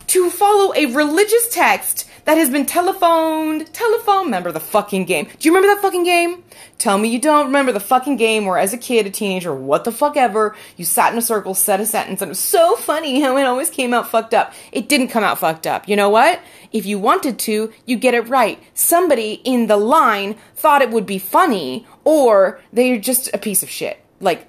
to 0.06 0.30
follow 0.30 0.72
a 0.74 0.86
religious 0.86 1.52
text 1.54 2.07
that 2.28 2.36
has 2.36 2.50
been 2.50 2.66
telephoned, 2.66 3.72
telephone, 3.72 4.26
remember 4.26 4.52
the 4.52 4.60
fucking 4.60 5.06
game. 5.06 5.24
Do 5.38 5.48
you 5.48 5.54
remember 5.54 5.74
that 5.74 5.80
fucking 5.80 6.04
game? 6.04 6.44
Tell 6.76 6.98
me 6.98 7.08
you 7.08 7.18
don't 7.18 7.46
remember 7.46 7.72
the 7.72 7.80
fucking 7.80 8.18
game 8.18 8.44
where 8.44 8.58
as 8.58 8.74
a 8.74 8.76
kid, 8.76 9.06
a 9.06 9.10
teenager, 9.10 9.54
what 9.54 9.84
the 9.84 9.92
fuck 9.92 10.14
ever, 10.14 10.54
you 10.76 10.84
sat 10.84 11.10
in 11.10 11.18
a 11.18 11.22
circle, 11.22 11.54
said 11.54 11.80
a 11.80 11.86
sentence, 11.86 12.20
and 12.20 12.28
it 12.28 12.32
was 12.32 12.38
so 12.38 12.76
funny 12.76 13.22
how 13.22 13.38
it 13.38 13.44
always 13.44 13.70
came 13.70 13.94
out 13.94 14.10
fucked 14.10 14.34
up. 14.34 14.52
It 14.72 14.90
didn't 14.90 15.08
come 15.08 15.24
out 15.24 15.38
fucked 15.38 15.66
up. 15.66 15.88
You 15.88 15.96
know 15.96 16.10
what? 16.10 16.42
If 16.70 16.84
you 16.84 16.98
wanted 16.98 17.38
to, 17.38 17.72
you 17.86 17.96
get 17.96 18.12
it 18.12 18.28
right. 18.28 18.62
Somebody 18.74 19.40
in 19.46 19.66
the 19.66 19.78
line 19.78 20.36
thought 20.54 20.82
it 20.82 20.90
would 20.90 21.06
be 21.06 21.18
funny, 21.18 21.86
or 22.04 22.60
they're 22.74 22.98
just 22.98 23.30
a 23.32 23.38
piece 23.38 23.62
of 23.62 23.70
shit. 23.70 24.04
Like, 24.20 24.47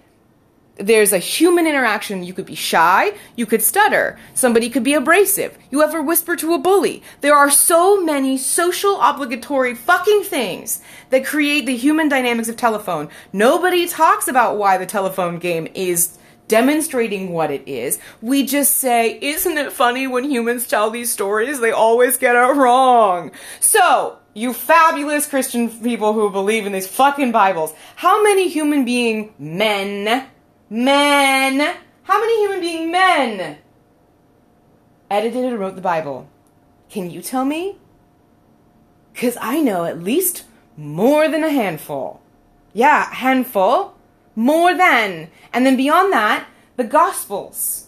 there's 0.80 1.14
a 1.14 1.20
human 1.20 1.68
interaction. 1.68 2.24
You 2.24 2.34
could 2.34 2.46
be 2.46 2.56
shy, 2.56 3.14
you 3.36 3.46
could 3.46 3.62
stutter, 3.62 4.18
somebody 4.34 4.70
could 4.70 4.84
be 4.84 4.94
abrasive, 4.94 5.58
you 5.70 5.84
ever 5.84 6.02
whisper 6.02 6.36
to 6.38 6.54
a 6.54 6.60
bully. 6.60 7.04
There 7.22 7.36
are 7.36 7.52
so 7.52 8.02
many 8.02 8.38
social 8.38 9.00
obligatory 9.02 9.76
fucking 9.76 10.24
things 10.24 10.82
that 11.10 11.26
create 11.26 11.66
the 11.66 11.76
human 11.76 12.10
dynamics 12.10 12.50
of 12.50 12.56
telephone. 12.56 13.10
Nobody 13.34 13.88
talks 13.88 14.28
about 14.28 14.58
why 14.58 14.78
the 14.78 14.86
telephone 14.86 15.38
game 15.38 15.68
is 15.74 16.18
demonstrating 16.48 17.32
what 17.32 17.52
it 17.52 17.68
is. 17.68 18.00
We 18.22 18.46
just 18.46 18.76
say, 18.76 19.20
isn't 19.22 19.58
it 19.58 19.72
funny 19.72 20.08
when 20.08 20.24
humans 20.24 20.68
tell 20.68 20.90
these 20.90 21.12
stories? 21.12 21.60
They 21.60 21.72
always 21.72 22.18
get 22.18 22.36
it 22.36 22.40
wrong. 22.40 23.32
So, 23.60 24.18
you 24.34 24.54
fabulous 24.54 25.28
Christian 25.28 25.70
people 25.70 26.14
who 26.14 26.30
believe 26.30 26.66
in 26.66 26.72
these 26.72 26.88
fucking 26.88 27.32
Bibles, 27.32 27.74
how 27.96 28.24
many 28.24 28.48
human 28.50 28.86
being 28.86 29.34
men 29.38 30.28
Men. 30.70 31.78
How 32.04 32.20
many 32.20 32.42
human 32.42 32.60
being 32.60 32.92
men 32.92 33.58
edited 35.10 35.46
and 35.46 35.60
wrote 35.60 35.76
the 35.76 35.82
Bible? 35.82 36.30
Can 36.90 37.10
you 37.10 37.22
tell 37.22 37.46
me? 37.46 37.78
Because 39.14 39.38
I 39.42 39.62
know 39.62 39.86
at 39.86 40.02
least 40.02 40.46
more 40.78 41.28
than 41.28 41.44
a 41.44 41.50
handful. 41.50 42.22
Yeah, 42.74 43.14
handful. 43.14 43.96
More 44.36 44.74
than. 44.76 45.30
And 45.52 45.66
then 45.66 45.76
beyond 45.76 46.14
that, 46.14 46.48
the 46.78 46.84
Gospels 46.84 47.88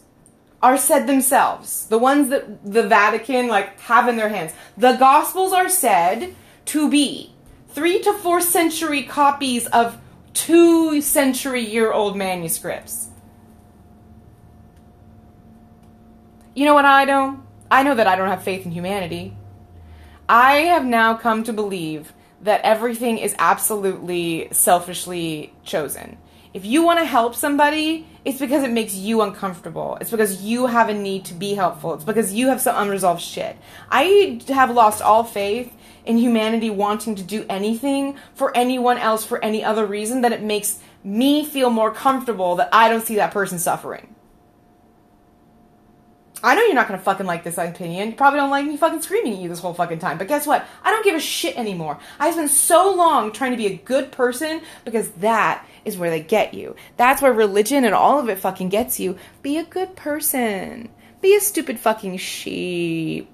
are 0.61 0.77
said 0.77 1.07
themselves. 1.07 1.85
The 1.87 1.97
ones 1.97 2.29
that 2.29 2.63
the 2.63 2.87
Vatican 2.87 3.47
like 3.47 3.79
have 3.81 4.07
in 4.07 4.17
their 4.17 4.29
hands. 4.29 4.51
The 4.77 4.93
Gospels 4.93 5.53
are 5.53 5.69
said 5.69 6.35
to 6.65 6.89
be 6.89 7.33
three 7.69 8.01
to 8.01 8.13
four 8.13 8.41
century 8.41 9.03
copies 9.03 9.67
of 9.67 9.97
two 10.33 11.01
century 11.01 11.61
year 11.61 11.91
old 11.91 12.15
manuscripts. 12.15 13.09
You 16.53 16.65
know 16.65 16.73
what 16.73 16.85
I 16.85 17.05
know? 17.05 17.41
I 17.69 17.83
know 17.83 17.95
that 17.95 18.07
I 18.07 18.15
don't 18.15 18.27
have 18.27 18.43
faith 18.43 18.65
in 18.65 18.71
humanity. 18.71 19.35
I 20.27 20.53
have 20.73 20.85
now 20.85 21.15
come 21.15 21.43
to 21.43 21.53
believe 21.53 22.13
that 22.41 22.61
everything 22.61 23.17
is 23.17 23.35
absolutely 23.39 24.49
selfishly 24.51 25.53
chosen. 25.63 26.17
If 26.53 26.65
you 26.65 26.83
want 26.83 26.99
to 26.99 27.05
help 27.05 27.35
somebody, 27.35 28.05
it's 28.25 28.39
because 28.39 28.63
it 28.63 28.71
makes 28.71 28.93
you 28.93 29.21
uncomfortable. 29.21 29.97
It's 30.01 30.11
because 30.11 30.41
you 30.41 30.67
have 30.67 30.89
a 30.89 30.93
need 30.93 31.23
to 31.25 31.33
be 31.33 31.53
helpful. 31.53 31.93
It's 31.93 32.03
because 32.03 32.33
you 32.33 32.47
have 32.47 32.59
some 32.59 32.75
unresolved 32.75 33.21
shit. 33.21 33.55
I 33.89 34.41
have 34.49 34.71
lost 34.71 35.01
all 35.01 35.23
faith 35.23 35.73
in 36.05 36.17
humanity 36.17 36.69
wanting 36.69 37.15
to 37.15 37.23
do 37.23 37.45
anything 37.49 38.15
for 38.33 38.55
anyone 38.55 38.97
else 38.97 39.25
for 39.25 39.43
any 39.43 39.63
other 39.63 39.85
reason 39.85 40.21
that 40.21 40.31
it 40.31 40.41
makes 40.41 40.79
me 41.03 41.45
feel 41.45 41.69
more 41.69 41.91
comfortable 41.91 42.55
that 42.55 42.69
I 42.71 42.89
don't 42.89 43.05
see 43.05 43.15
that 43.15 43.31
person 43.31 43.59
suffering. 43.59 44.15
I 46.43 46.55
know 46.55 46.63
you're 46.63 46.73
not 46.73 46.87
gonna 46.87 46.99
fucking 46.99 47.27
like 47.27 47.43
this 47.43 47.59
opinion. 47.59 48.09
You 48.09 48.15
probably 48.15 48.39
don't 48.39 48.49
like 48.49 48.65
me 48.65 48.75
fucking 48.75 49.01
screaming 49.01 49.33
at 49.33 49.39
you 49.39 49.49
this 49.49 49.59
whole 49.59 49.75
fucking 49.75 49.99
time. 49.99 50.17
But 50.17 50.27
guess 50.27 50.47
what? 50.47 50.65
I 50.83 50.89
don't 50.89 51.03
give 51.03 51.15
a 51.15 51.19
shit 51.19 51.55
anymore. 51.55 51.99
I 52.19 52.31
spent 52.31 52.49
so 52.49 52.91
long 52.91 53.31
trying 53.31 53.51
to 53.51 53.57
be 53.57 53.67
a 53.67 53.75
good 53.75 54.11
person 54.11 54.61
because 54.83 55.11
that 55.11 55.67
is 55.85 55.97
where 55.97 56.09
they 56.09 56.21
get 56.21 56.55
you. 56.55 56.75
That's 56.97 57.21
where 57.21 57.31
religion 57.31 57.85
and 57.85 57.93
all 57.93 58.19
of 58.19 58.27
it 58.27 58.39
fucking 58.39 58.69
gets 58.69 58.99
you. 58.99 59.17
Be 59.43 59.57
a 59.57 59.63
good 59.63 59.95
person. 59.95 60.89
Be 61.21 61.35
a 61.35 61.41
stupid 61.41 61.79
fucking 61.79 62.17
sheep. 62.17 63.29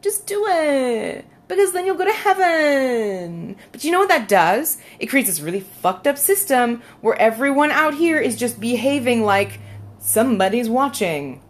Just 0.00 0.28
do 0.28 0.46
it 0.46 1.24
because 1.50 1.72
then 1.72 1.84
you'll 1.84 1.96
go 1.96 2.04
to 2.04 2.12
heaven. 2.12 3.56
But 3.72 3.82
you 3.82 3.90
know 3.90 3.98
what 3.98 4.08
that 4.08 4.28
does? 4.28 4.78
It 5.00 5.06
creates 5.06 5.28
this 5.28 5.40
really 5.40 5.60
fucked 5.60 6.06
up 6.06 6.16
system 6.16 6.80
where 7.00 7.16
everyone 7.16 7.72
out 7.72 7.94
here 7.94 8.20
is 8.20 8.36
just 8.36 8.60
behaving 8.60 9.24
like 9.24 9.58
somebody's 9.98 10.70
watching. 10.70 11.42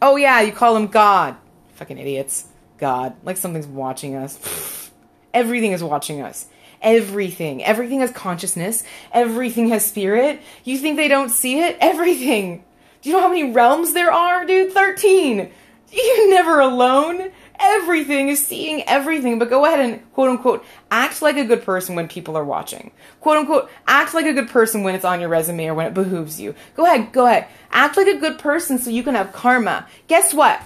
Oh, 0.00 0.16
yeah, 0.16 0.40
you 0.40 0.52
call 0.52 0.74
him 0.74 0.86
God. 0.86 1.36
Fucking 1.74 1.98
idiots. 1.98 2.46
God. 2.78 3.14
Like 3.22 3.36
something's 3.36 3.66
watching 3.66 4.16
us. 4.16 4.90
Everything 5.34 5.72
is 5.72 5.84
watching 5.84 6.22
us. 6.22 6.46
Everything. 6.80 7.62
Everything 7.62 8.00
has 8.00 8.10
consciousness. 8.10 8.82
Everything 9.12 9.68
has 9.68 9.84
spirit. 9.84 10.40
You 10.64 10.78
think 10.78 10.96
they 10.96 11.08
don't 11.08 11.28
see 11.28 11.60
it? 11.60 11.76
Everything. 11.78 12.64
Do 13.02 13.10
you 13.10 13.16
know 13.16 13.22
how 13.22 13.28
many 13.28 13.52
realms 13.52 13.92
there 13.92 14.10
are, 14.10 14.46
dude? 14.46 14.72
13. 14.72 15.50
You're 15.92 16.30
never 16.30 16.58
alone 16.58 17.30
everything, 17.62 18.28
is 18.28 18.44
seeing 18.44 18.82
everything, 18.88 19.38
but 19.38 19.48
go 19.48 19.64
ahead 19.64 19.80
and 19.80 20.12
quote 20.12 20.30
unquote 20.30 20.64
act 20.90 21.22
like 21.22 21.36
a 21.36 21.44
good 21.44 21.62
person 21.62 21.94
when 21.94 22.08
people 22.08 22.36
are 22.36 22.44
watching. 22.44 22.90
Quote 23.20 23.38
unquote 23.38 23.70
act 23.86 24.14
like 24.14 24.26
a 24.26 24.32
good 24.32 24.48
person 24.48 24.82
when 24.82 24.94
it's 24.94 25.04
on 25.04 25.20
your 25.20 25.28
resume 25.28 25.66
or 25.66 25.74
when 25.74 25.86
it 25.86 25.94
behooves 25.94 26.40
you. 26.40 26.54
Go 26.76 26.84
ahead, 26.84 27.12
go 27.12 27.26
ahead. 27.26 27.46
Act 27.70 27.96
like 27.96 28.08
a 28.08 28.18
good 28.18 28.38
person 28.38 28.78
so 28.78 28.90
you 28.90 29.02
can 29.02 29.14
have 29.14 29.32
karma. 29.32 29.86
Guess 30.08 30.34
what? 30.34 30.62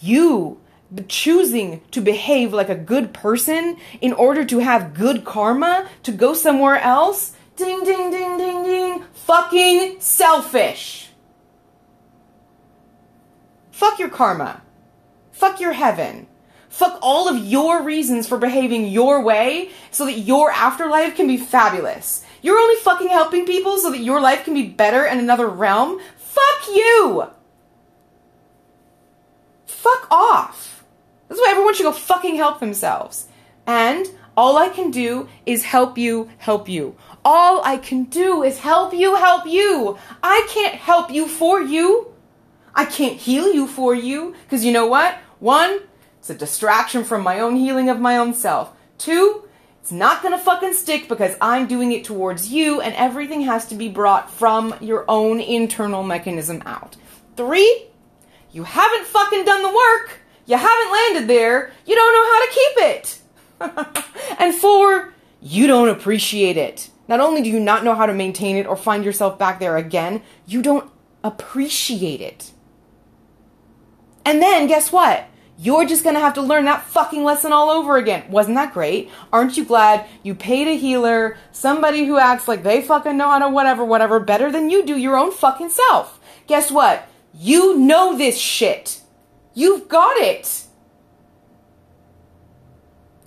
You 0.00 0.60
choosing 1.08 1.80
to 1.90 2.00
behave 2.00 2.52
like 2.52 2.68
a 2.68 2.74
good 2.74 3.12
person 3.12 3.76
in 4.00 4.12
order 4.12 4.44
to 4.44 4.58
have 4.60 4.94
good 4.94 5.24
karma 5.24 5.88
to 6.04 6.12
go 6.12 6.34
somewhere 6.34 6.78
else. 6.78 7.32
Ding, 7.56 7.84
ding, 7.84 8.10
ding, 8.10 8.36
ding, 8.38 8.62
ding. 8.62 9.02
Fucking 9.14 9.96
selfish. 10.00 11.10
Fuck 13.70 13.98
your 13.98 14.08
karma. 14.08 14.62
Fuck 15.36 15.60
your 15.60 15.74
heaven. 15.74 16.26
Fuck 16.70 16.98
all 17.02 17.28
of 17.28 17.44
your 17.44 17.82
reasons 17.82 18.26
for 18.26 18.38
behaving 18.38 18.86
your 18.86 19.22
way 19.22 19.70
so 19.90 20.06
that 20.06 20.20
your 20.20 20.50
afterlife 20.50 21.14
can 21.14 21.26
be 21.26 21.36
fabulous. 21.36 22.24
You're 22.40 22.58
only 22.58 22.76
fucking 22.76 23.08
helping 23.08 23.44
people 23.44 23.76
so 23.76 23.90
that 23.90 24.00
your 24.00 24.18
life 24.18 24.44
can 24.44 24.54
be 24.54 24.66
better 24.66 25.04
in 25.04 25.18
another 25.18 25.46
realm? 25.46 26.00
Fuck 26.16 26.68
you! 26.68 27.26
Fuck 29.66 30.08
off. 30.10 30.84
That's 31.28 31.38
why 31.38 31.50
everyone 31.50 31.74
should 31.74 31.82
go 31.82 31.92
fucking 31.92 32.36
help 32.36 32.58
themselves. 32.58 33.28
And 33.66 34.06
all 34.38 34.56
I 34.56 34.70
can 34.70 34.90
do 34.90 35.28
is 35.44 35.64
help 35.64 35.98
you, 35.98 36.30
help 36.38 36.66
you. 36.66 36.96
All 37.26 37.62
I 37.62 37.76
can 37.76 38.04
do 38.04 38.42
is 38.42 38.60
help 38.60 38.94
you, 38.94 39.16
help 39.16 39.46
you. 39.46 39.98
I 40.22 40.46
can't 40.48 40.76
help 40.76 41.10
you 41.10 41.28
for 41.28 41.60
you. 41.60 42.10
I 42.74 42.86
can't 42.86 43.18
heal 43.18 43.52
you 43.52 43.66
for 43.66 43.94
you. 43.94 44.34
Because 44.44 44.64
you 44.64 44.72
know 44.72 44.86
what? 44.86 45.18
One, 45.38 45.80
it's 46.18 46.30
a 46.30 46.34
distraction 46.34 47.04
from 47.04 47.22
my 47.22 47.40
own 47.40 47.56
healing 47.56 47.88
of 47.88 48.00
my 48.00 48.16
own 48.16 48.34
self. 48.34 48.72
Two, 48.98 49.44
it's 49.80 49.92
not 49.92 50.22
gonna 50.22 50.38
fucking 50.38 50.72
stick 50.72 51.08
because 51.08 51.36
I'm 51.40 51.66
doing 51.66 51.92
it 51.92 52.04
towards 52.04 52.48
you 52.48 52.80
and 52.80 52.94
everything 52.94 53.42
has 53.42 53.66
to 53.66 53.74
be 53.74 53.88
brought 53.88 54.30
from 54.30 54.74
your 54.80 55.04
own 55.08 55.40
internal 55.40 56.02
mechanism 56.02 56.62
out. 56.66 56.96
Three, 57.36 57.86
you 58.50 58.64
haven't 58.64 59.06
fucking 59.06 59.44
done 59.44 59.62
the 59.62 59.68
work. 59.68 60.18
You 60.46 60.56
haven't 60.56 60.92
landed 60.92 61.28
there. 61.28 61.70
You 61.84 61.94
don't 61.94 62.12
know 62.12 62.24
how 62.32 62.44
to 62.44 62.54
keep 62.54 62.74
it. 62.78 64.38
and 64.40 64.54
four, 64.54 65.12
you 65.40 65.66
don't 65.66 65.88
appreciate 65.88 66.56
it. 66.56 66.90
Not 67.08 67.20
only 67.20 67.42
do 67.42 67.50
you 67.50 67.60
not 67.60 67.84
know 67.84 67.94
how 67.94 68.06
to 68.06 68.14
maintain 68.14 68.56
it 68.56 68.66
or 68.66 68.76
find 68.76 69.04
yourself 69.04 69.38
back 69.38 69.60
there 69.60 69.76
again, 69.76 70.22
you 70.46 70.62
don't 70.62 70.90
appreciate 71.22 72.20
it. 72.20 72.50
And 74.26 74.42
then 74.42 74.66
guess 74.66 74.90
what? 74.90 75.24
You're 75.56 75.86
just 75.86 76.02
gonna 76.02 76.18
have 76.18 76.34
to 76.34 76.42
learn 76.42 76.64
that 76.64 76.84
fucking 76.86 77.22
lesson 77.22 77.52
all 77.52 77.70
over 77.70 77.96
again. 77.96 78.24
Wasn't 78.28 78.56
that 78.56 78.74
great? 78.74 79.08
Aren't 79.32 79.56
you 79.56 79.64
glad 79.64 80.04
you 80.24 80.34
paid 80.34 80.66
a 80.66 80.76
healer, 80.76 81.38
somebody 81.52 82.04
who 82.04 82.18
acts 82.18 82.48
like 82.48 82.64
they 82.64 82.82
fucking 82.82 83.16
know 83.16 83.30
how 83.30 83.38
to 83.38 83.48
whatever, 83.48 83.84
whatever, 83.84 84.18
better 84.18 84.50
than 84.50 84.68
you 84.68 84.84
do 84.84 84.98
your 84.98 85.16
own 85.16 85.30
fucking 85.30 85.70
self? 85.70 86.18
Guess 86.48 86.72
what? 86.72 87.08
You 87.32 87.78
know 87.78 88.18
this 88.18 88.36
shit. 88.36 89.00
You've 89.54 89.88
got 89.88 90.16
it. 90.18 90.64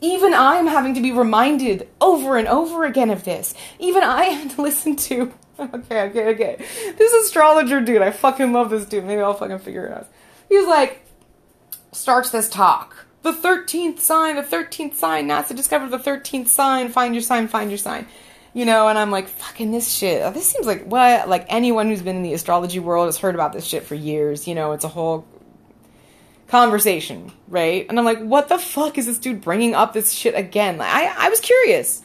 Even 0.01 0.33
I'm 0.33 0.67
having 0.67 0.93
to 0.95 1.01
be 1.01 1.13
reminded 1.13 1.87
over 2.01 2.37
and 2.37 2.47
over 2.47 2.83
again 2.83 3.09
of 3.09 3.23
this. 3.23 3.53
Even 3.79 4.03
I 4.03 4.23
have 4.35 4.55
to 4.55 4.61
listen 4.61 4.97
to. 4.97 5.33
Okay, 5.59 6.03
okay, 6.03 6.27
okay. 6.29 6.65
This 6.97 7.11
astrologer 7.25 7.81
dude, 7.81 8.01
I 8.01 8.11
fucking 8.11 8.53
love 8.53 8.69
this 8.69 8.85
dude. 8.85 9.03
Maybe 9.03 9.21
I'll 9.21 9.33
fucking 9.33 9.59
figure 9.59 9.87
it 9.87 9.91
out. 9.91 10.07
He's 10.49 10.67
like, 10.67 11.05
starts 11.91 12.31
this 12.31 12.49
talk. 12.49 13.05
The 13.21 13.31
13th 13.31 13.99
sign, 13.99 14.35
the 14.35 14.41
13th 14.41 14.95
sign, 14.95 15.27
NASA 15.27 15.55
discovered 15.55 15.91
the 15.91 15.99
13th 15.99 16.47
sign, 16.47 16.89
find 16.89 17.13
your 17.13 17.21
sign, 17.21 17.47
find 17.47 17.69
your 17.69 17.77
sign. 17.77 18.07
You 18.53 18.65
know, 18.65 18.87
and 18.87 18.97
I'm 18.97 19.11
like, 19.11 19.27
fucking 19.27 19.71
this 19.71 19.93
shit. 19.93 20.33
This 20.33 20.47
seems 20.47 20.65
like 20.65 20.85
what? 20.85 21.29
Like 21.29 21.45
anyone 21.49 21.87
who's 21.87 22.01
been 22.01 22.15
in 22.15 22.23
the 22.23 22.33
astrology 22.33 22.79
world 22.79 23.07
has 23.07 23.17
heard 23.17 23.35
about 23.35 23.53
this 23.53 23.65
shit 23.65 23.83
for 23.83 23.95
years. 23.95 24.47
You 24.47 24.55
know, 24.55 24.71
it's 24.71 24.83
a 24.83 24.89
whole 24.89 25.27
conversation, 26.47 27.31
right? 27.47 27.85
And 27.87 27.99
I'm 27.99 28.05
like, 28.05 28.19
what 28.19 28.49
the 28.49 28.57
fuck 28.57 28.97
is 28.97 29.05
this 29.05 29.19
dude 29.19 29.41
bringing 29.41 29.75
up 29.75 29.93
this 29.93 30.11
shit 30.11 30.35
again? 30.35 30.77
Like, 30.77 30.89
I, 30.91 31.27
I 31.27 31.29
was 31.29 31.39
curious. 31.39 32.03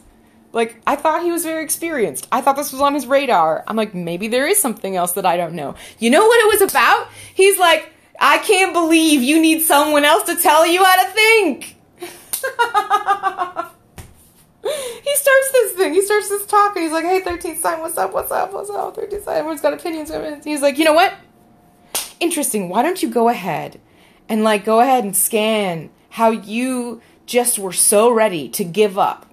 Like, 0.53 0.81
I 0.85 0.95
thought 0.95 1.23
he 1.23 1.31
was 1.31 1.43
very 1.43 1.63
experienced. 1.63 2.27
I 2.31 2.41
thought 2.41 2.55
this 2.55 2.71
was 2.71 2.79
on 2.79 2.93
his 2.93 3.07
radar. 3.07 3.63
I'm 3.67 3.75
like, 3.75 3.93
maybe 3.93 4.27
there 4.27 4.47
is 4.47 4.59
something 4.59 4.95
else 4.95 5.13
that 5.13 5.25
I 5.25 5.35
don't 5.35 5.53
know. 5.53 5.75
You 5.99 6.09
know 6.11 6.25
what 6.25 6.39
it 6.39 6.59
was 6.59 6.71
about? 6.71 7.09
He's 7.33 7.57
like, 7.57 7.91
I 8.19 8.37
can't 8.39 8.73
believe 8.73 9.21
you 9.21 9.41
need 9.41 9.61
someone 9.61 10.05
else 10.05 10.23
to 10.23 10.35
tell 10.35 10.65
you 10.65 10.83
how 10.83 11.03
to 11.03 11.11
think. 11.11 11.75
he 14.63 15.15
starts 15.15 15.51
this 15.51 15.73
thing. 15.73 15.93
He 15.93 16.01
starts 16.01 16.29
this 16.29 16.45
talk, 16.45 16.75
and 16.75 16.83
he's 16.83 16.91
like, 16.91 17.05
"Hey, 17.05 17.21
13th 17.21 17.57
sign, 17.57 17.79
what's 17.81 17.97
up? 17.97 18.13
What's 18.13 18.31
up? 18.31 18.53
What's 18.53 18.69
up? 18.69 18.95
13th 18.95 19.23
sign. 19.23 19.37
Everyone's 19.37 19.61
got 19.61 19.73
opinions." 19.73 20.11
He's 20.43 20.61
like, 20.61 20.77
"You 20.77 20.85
know 20.85 20.93
what? 20.93 21.13
Interesting. 22.19 22.69
Why 22.69 22.81
don't 22.81 23.01
you 23.03 23.09
go 23.09 23.29
ahead 23.29 23.79
and 24.29 24.43
like 24.43 24.65
go 24.65 24.79
ahead 24.79 25.03
and 25.03 25.15
scan 25.15 25.89
how 26.09 26.31
you 26.31 27.01
just 27.25 27.59
were 27.59 27.73
so 27.73 28.09
ready 28.09 28.47
to 28.49 28.63
give 28.63 28.97
up 28.97 29.25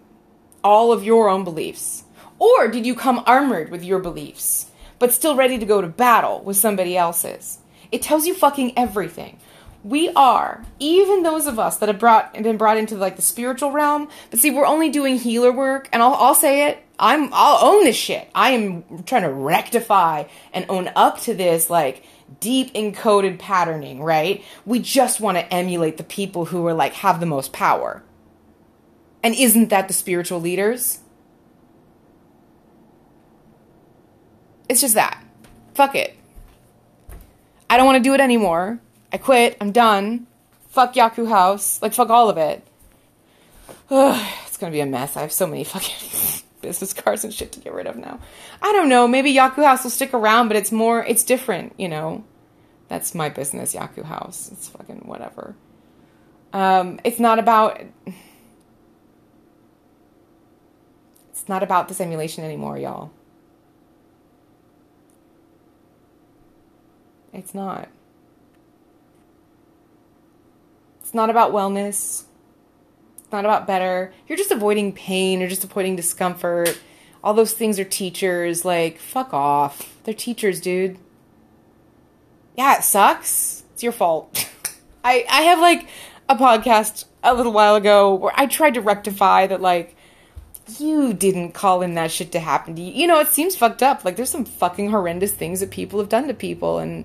all 0.65 0.93
of 0.93 1.05
your 1.05 1.29
own 1.29 1.45
beliefs, 1.45 2.05
or 2.39 2.69
did 2.69 2.87
you 2.87 2.95
come 2.95 3.23
armored 3.27 3.71
with 3.71 3.85
your 3.85 3.99
beliefs, 3.99 4.67
but 4.99 5.13
still 5.13 5.37
ready 5.37 5.59
to 5.59 5.67
go 5.67 5.81
to 5.81 5.89
battle 5.89 6.43
with 6.43 6.57
somebody 6.57 6.97
else's?" 6.97 7.59
It 7.93 8.01
tells 8.01 8.27
you 8.27 8.35
fucking 8.35 8.73
everything. 8.77 9.39
We 9.85 10.09
are 10.11 10.65
even 10.79 11.23
those 11.23 11.47
of 11.47 11.59
us 11.59 11.77
that 11.79 11.89
have 11.89 11.99
brought 11.99 12.31
and 12.35 12.43
been 12.43 12.57
brought 12.57 12.79
into 12.79 12.97
like 12.97 13.17
the 13.17 13.23
spiritual 13.23 13.73
realm 13.73 14.09
but 14.31 14.39
see 14.39 14.51
we're 14.51 14.65
only 14.65 14.91
doing 14.91 15.19
healer 15.19 15.51
work 15.51 15.89
and 15.93 16.03
I'll, 16.03 16.15
I'll 16.15 16.37
say 16.37 16.69
it 16.69 16.79
i'm 17.01 17.31
i'll 17.33 17.69
own 17.69 17.83
this 17.83 17.97
shit. 17.97 18.31
I 18.33 18.51
am 18.51 19.03
trying 19.03 19.23
to 19.23 19.33
rectify 19.33 20.25
and 20.53 20.67
own 20.69 20.91
up 20.95 21.21
to 21.23 21.35
this 21.35 21.69
like 21.69 22.05
deep 22.39 22.73
encoded 22.75 23.41
patterning 23.41 24.01
right? 24.03 24.45
We 24.65 24.79
just 24.79 25.21
want 25.21 25.37
to 25.39 25.53
emulate 25.53 25.97
the 25.97 26.05
people 26.05 26.47
who 26.47 26.65
are 26.69 26.75
like 26.75 26.93
have 26.95 27.19
the 27.19 27.27
most 27.27 27.53
power. 27.53 28.05
And 29.25 29.35
isn't 29.35 29.69
that 29.71 29.89
the 29.89 29.95
spiritual 29.95 30.41
leaders? 30.41 31.01
It's 34.69 34.81
just 34.81 34.95
that. 34.95 35.23
Fuck 35.75 35.97
it 35.97 36.17
i 37.73 37.77
don't 37.77 37.87
want 37.87 37.97
to 37.97 38.09
do 38.09 38.15
it 38.15 38.21
anymore 38.21 38.79
I 39.13 39.19
quit. 39.19 39.59
I'm 39.61 39.73
done. 39.73 40.27
Fuck 40.71 40.95
Yaku 40.95 41.29
House. 41.29 41.81
Like, 41.83 41.93
fuck 41.93 42.09
all 42.09 42.31
of 42.31 42.39
it. 42.39 42.67
Ugh, 43.91 44.35
it's 44.47 44.57
gonna 44.57 44.73
be 44.73 44.81
a 44.81 44.87
mess. 44.87 45.17
I 45.17 45.21
have 45.21 45.33
so 45.33 45.47
many 45.47 45.65
fucking 45.73 46.43
business 46.63 46.95
cards 46.95 47.25
and 47.25 47.35
shit 47.35 47.53
to 47.53 47.61
get 47.61 47.75
rid 47.75 47.87
of 47.87 47.97
now. 47.97 48.21
I 48.63 48.73
don't 48.73 48.89
know. 48.89 49.07
Maybe 49.07 49.35
Yaku 49.35 49.65
House 49.65 49.85
will 49.85 49.91
stick 49.91 50.15
around, 50.15 50.49
but 50.49 50.57
it's 50.57 50.73
more, 50.73 51.05
it's 51.05 51.25
different, 51.25 51.75
you 51.79 51.89
know? 51.89 52.25
That's 52.89 53.15
my 53.15 53.29
business, 53.29 53.75
Yaku 53.75 54.05
House. 54.05 54.51
It's 54.51 54.69
fucking 54.69 55.03
whatever. 55.05 55.55
Um, 56.53 57.01
it's 57.05 57.19
not 57.19 57.39
about. 57.39 57.81
It's 61.31 61.49
not 61.49 61.63
about 61.63 61.89
this 61.89 62.01
emulation 62.01 62.45
anymore, 62.45 62.79
y'all. 62.79 63.11
It's 67.33 67.55
not. 67.55 67.89
It's 71.01 71.15
not 71.15 71.31
about 71.31 71.53
wellness. 71.53 72.25
It's 73.19 73.33
not 73.33 73.45
about 73.45 73.67
better. 73.67 74.13
You're 74.27 74.39
just 74.39 74.51
avoiding 74.51 74.93
pain. 74.93 75.41
You're 75.41 75.49
just 75.49 75.65
avoiding 75.65 75.97
discomfort. 75.97 76.79
All 77.25 77.35
those 77.35 77.53
things 77.53 77.79
are 77.79 77.85
teachers. 77.85 78.65
Like, 78.65 78.99
fuck 78.99 79.33
off. 79.33 79.97
They're 80.05 80.15
teachers, 80.15 80.61
dude. 80.61 80.99
Yeah, 82.57 82.77
it 82.77 82.85
sucks. 82.85 83.65
It's 83.73 83.83
your 83.83 83.93
fault. 83.93 84.49
I, 85.05 85.25
I 85.31 85.43
have 85.43 85.59
like 85.59 85.89
a 86.29 86.37
podcast 86.37 87.07
a 87.23 87.35
little 87.35 87.53
while 87.53 87.75
ago 87.75 88.15
where 88.15 88.33
I 88.35 88.47
tried 88.47 88.75
to 88.75 88.81
rectify 88.81 89.47
that, 89.47 89.61
like, 89.61 89.97
you 90.79 91.13
didn't 91.13 91.53
call 91.53 91.83
in 91.83 91.95
that 91.95 92.11
shit 92.11 92.33
to 92.33 92.41
happen 92.41 92.77
to 92.77 92.83
you. 92.83 92.93
You 92.93 93.07
know, 93.07 93.21
it 93.21 93.29
seems 93.29 93.57
fucked 93.57 93.83
up. 93.83 94.05
Like, 94.05 94.17
there's 94.17 94.31
some 94.31 94.45
fucking 94.45 94.91
horrendous 94.91 95.33
things 95.33 95.61
that 95.61 95.71
people 95.71 95.99
have 95.99 96.09
done 96.09 96.29
to 96.29 96.35
people, 96.35 96.79
and 96.79 97.05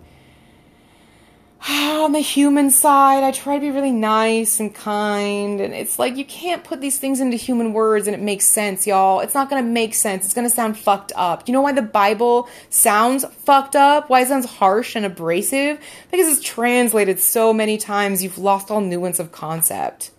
Ah, 1.61 2.03
on 2.03 2.11
the 2.11 2.19
human 2.19 2.69
side, 2.69 3.23
I 3.23 3.31
try 3.31 3.55
to 3.55 3.61
be 3.61 3.71
really 3.71 3.91
nice 3.91 4.59
and 4.59 4.73
kind. 4.73 5.59
And 5.59 5.73
it's 5.73 5.97
like, 5.97 6.15
you 6.15 6.23
can't 6.23 6.63
put 6.63 6.81
these 6.81 6.97
things 6.97 7.19
into 7.19 7.35
human 7.35 7.73
words 7.73 8.07
and 8.07 8.15
it 8.15 8.21
makes 8.21 8.45
sense, 8.45 8.85
y'all. 8.85 9.21
It's 9.21 9.33
not 9.33 9.49
going 9.49 9.63
to 9.63 9.69
make 9.69 9.95
sense. 9.95 10.25
It's 10.25 10.33
going 10.35 10.47
to 10.47 10.53
sound 10.53 10.77
fucked 10.77 11.11
up. 11.15 11.47
You 11.47 11.53
know 11.53 11.61
why 11.61 11.71
the 11.71 11.81
Bible 11.81 12.47
sounds 12.69 13.25
fucked 13.25 13.75
up? 13.75 14.09
Why 14.09 14.21
it 14.21 14.27
sounds 14.27 14.45
harsh 14.45 14.95
and 14.95 15.05
abrasive? 15.05 15.79
Because 16.11 16.27
it's 16.27 16.45
translated 16.45 17.19
so 17.19 17.51
many 17.53 17.77
times, 17.77 18.23
you've 18.23 18.37
lost 18.37 18.69
all 18.69 18.81
nuance 18.81 19.19
of 19.19 19.31
concept. 19.31 20.11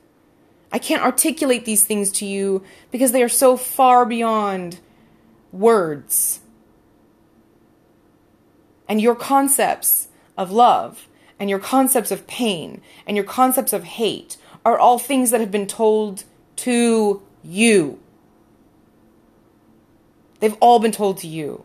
I 0.73 0.78
can't 0.78 1.02
articulate 1.02 1.64
these 1.64 1.85
things 1.85 2.11
to 2.12 2.26
you 2.26 2.64
because 2.90 3.12
they 3.12 3.23
are 3.23 3.28
so 3.28 3.57
far 3.57 4.04
beyond 4.04 4.80
words. 5.52 6.40
And 8.88 9.00
your 9.00 9.14
concepts 9.14 10.09
of 10.37 10.50
love 10.50 11.08
and 11.38 11.49
your 11.49 11.59
concepts 11.59 12.11
of 12.11 12.26
pain 12.26 12.80
and 13.07 13.16
your 13.16 13.25
concepts 13.25 13.72
of 13.72 13.85
hate 13.85 14.37
are 14.64 14.79
all 14.79 14.98
things 14.98 15.31
that 15.31 15.40
have 15.40 15.51
been 15.51 15.66
told 15.66 16.24
to 16.57 17.22
you. 17.42 18.01
They've 20.40 20.57
all 20.61 20.79
been 20.79 20.92
told 20.92 21.18
to 21.18 21.29
you. 21.29 21.64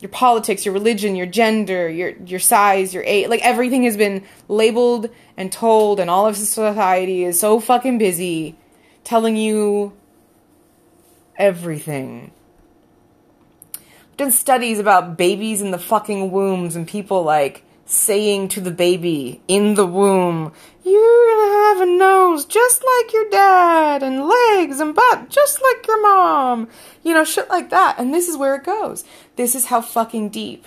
Your 0.00 0.10
politics, 0.10 0.64
your 0.64 0.74
religion, 0.74 1.16
your 1.16 1.26
gender, 1.26 1.88
your 1.88 2.10
your 2.10 2.38
size, 2.38 2.92
your 2.92 3.02
age, 3.04 3.28
like 3.28 3.40
everything 3.42 3.84
has 3.84 3.96
been 3.96 4.24
labeled 4.46 5.08
and 5.36 5.50
told 5.50 6.00
and 6.00 6.10
all 6.10 6.26
of 6.26 6.36
society 6.36 7.24
is 7.24 7.40
so 7.40 7.60
fucking 7.60 7.96
busy 7.96 8.56
telling 9.04 9.36
you 9.36 9.94
everything 11.38 12.30
done 14.16 14.32
studies 14.32 14.78
about 14.78 15.16
babies 15.16 15.60
in 15.60 15.70
the 15.70 15.78
fucking 15.78 16.30
wombs 16.30 16.76
and 16.76 16.86
people 16.86 17.22
like 17.22 17.62
saying 17.84 18.48
to 18.48 18.60
the 18.60 18.70
baby 18.70 19.40
in 19.46 19.74
the 19.74 19.86
womb, 19.86 20.52
You're 20.84 21.34
gonna 21.34 21.52
have 21.52 21.80
a 21.80 21.86
nose 21.86 22.44
just 22.44 22.82
like 22.82 23.12
your 23.12 23.28
dad, 23.30 24.02
and 24.02 24.26
legs 24.26 24.80
and 24.80 24.94
butt 24.94 25.30
just 25.30 25.62
like 25.62 25.86
your 25.86 26.00
mom. 26.02 26.68
You 27.02 27.14
know, 27.14 27.24
shit 27.24 27.48
like 27.48 27.70
that. 27.70 27.98
And 27.98 28.12
this 28.12 28.28
is 28.28 28.36
where 28.36 28.56
it 28.56 28.64
goes. 28.64 29.04
This 29.36 29.54
is 29.54 29.66
how 29.66 29.80
fucking 29.80 30.30
deep. 30.30 30.66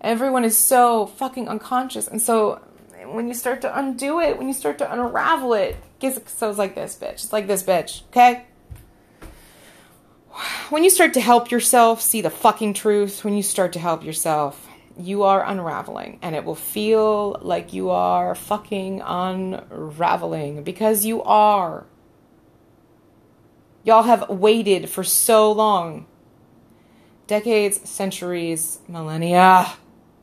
Everyone 0.00 0.44
is 0.44 0.56
so 0.56 1.06
fucking 1.06 1.48
unconscious. 1.48 2.06
And 2.06 2.20
so 2.20 2.60
when 3.06 3.28
you 3.28 3.34
start 3.34 3.60
to 3.62 3.78
undo 3.78 4.20
it, 4.20 4.38
when 4.38 4.48
you 4.48 4.54
start 4.54 4.78
to 4.78 4.92
unravel 4.92 5.54
it, 5.54 5.76
it 6.00 6.38
goes 6.38 6.58
like 6.58 6.74
this, 6.74 6.96
bitch. 7.00 7.14
It's 7.14 7.32
like 7.32 7.46
this, 7.46 7.62
bitch. 7.62 8.02
Okay? 8.08 8.44
When 10.70 10.84
you 10.84 10.90
start 10.90 11.14
to 11.14 11.20
help 11.20 11.50
yourself 11.50 12.00
see 12.00 12.20
the 12.20 12.30
fucking 12.30 12.74
truth, 12.74 13.24
when 13.24 13.34
you 13.34 13.42
start 13.42 13.72
to 13.74 13.78
help 13.78 14.04
yourself, 14.04 14.68
you 14.98 15.22
are 15.22 15.44
unraveling 15.44 16.18
and 16.22 16.34
it 16.34 16.44
will 16.44 16.54
feel 16.54 17.38
like 17.42 17.72
you 17.72 17.90
are 17.90 18.34
fucking 18.34 19.02
unraveling 19.04 20.62
because 20.62 21.04
you 21.04 21.22
are. 21.22 21.86
Y'all 23.84 24.02
have 24.02 24.28
waited 24.28 24.88
for 24.88 25.04
so 25.04 25.52
long 25.52 26.06
decades, 27.26 27.88
centuries, 27.88 28.80
millennia 28.88 29.74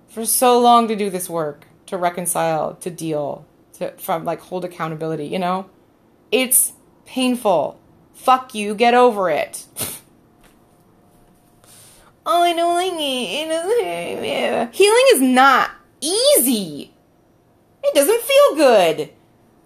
for 0.07 0.25
so 0.25 0.59
long 0.59 0.87
to 0.87 0.95
do 0.95 1.09
this 1.09 1.29
work, 1.29 1.65
to 1.87 1.97
reconcile, 1.97 2.75
to 2.75 2.89
deal, 2.89 3.45
to 3.73 3.91
from 3.97 4.25
like 4.25 4.39
hold 4.39 4.63
accountability, 4.63 5.25
you 5.25 5.39
know? 5.39 5.69
It's 6.31 6.73
painful. 7.05 7.79
Fuck 8.13 8.53
you, 8.53 8.75
get 8.75 8.93
over 8.93 9.29
it. 9.29 9.65
oh, 12.25 12.43
I 12.43 12.53
don't 12.53 12.73
like 12.75 12.93
it. 12.95 14.75
Healing 14.75 15.05
is 15.13 15.21
not 15.21 15.71
easy. 16.01 16.93
It 17.83 17.95
doesn't 17.95 18.21
feel 18.21 18.55
good. 18.55 19.09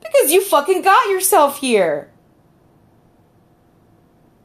Because 0.02 0.32
you 0.32 0.44
fucking 0.44 0.82
got 0.82 1.10
yourself 1.10 1.60
here. 1.60 2.12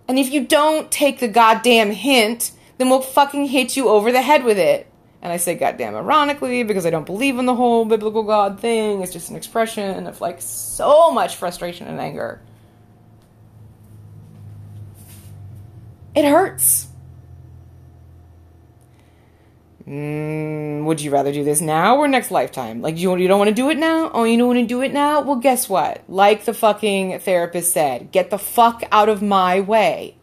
And 0.09 0.18
if 0.18 0.33
you 0.33 0.44
don't 0.44 0.90
take 0.90 1.20
the 1.20 1.29
goddamn 1.29 1.92
hint, 1.92 2.53
then 2.79 2.90
we'll 2.90 3.01
fucking 3.01 3.46
hit 3.46 3.77
you 3.77 3.88
over 3.88 4.12
the 4.12 4.22
head 4.22 4.44
with 4.44 4.59
it. 4.59 4.88
And 5.22 5.33
I 5.33 5.37
say 5.37 5.55
goddamn 5.55 5.94
ironically 5.94 6.64
because 6.64 6.85
I 6.85 6.90
don't 6.90 7.07
believe 7.07 7.38
in 7.38 7.46
the 7.46 7.55
whole 7.55 7.85
biblical 7.85 8.25
God 8.25 8.59
thing. 8.59 9.03
It's 9.03 9.12
just 9.12 9.31
an 9.31 9.37
expression 9.37 10.07
of 10.07 10.20
like 10.20 10.42
so 10.42 11.12
much 11.12 11.37
frustration 11.37 11.87
and 11.87 12.01
anger. 12.01 12.42
It 16.14 16.25
hurts. 16.25 16.88
Mm, 19.87 20.85
would 20.85 21.01
you 21.01 21.11
rather 21.11 21.33
do 21.33 21.42
this 21.42 21.61
now 21.61 21.97
or 21.97 22.07
next 22.07 22.31
lifetime? 22.31 22.83
Like, 22.83 22.99
you, 22.99 23.16
you 23.16 23.27
don't 23.27 23.38
want 23.38 23.49
to 23.49 23.55
do 23.55 23.71
it 23.71 23.79
now? 23.79 24.11
Oh, 24.12 24.25
you 24.25 24.38
don't 24.38 24.47
want 24.47 24.61
to 24.61 24.66
do 24.66 24.81
it 24.81 24.92
now? 24.92 25.21
Well, 25.23 25.37
guess 25.37 25.68
what? 25.68 26.03
Like 26.09 26.45
the 26.45 26.55
fucking 26.55 27.18
therapist 27.21 27.73
said, 27.73 28.12
get 28.12 28.31
the 28.31 28.38
fuck 28.38 28.85
out 28.92 29.09
of 29.09 29.23
my 29.23 29.61
way. 29.61 30.16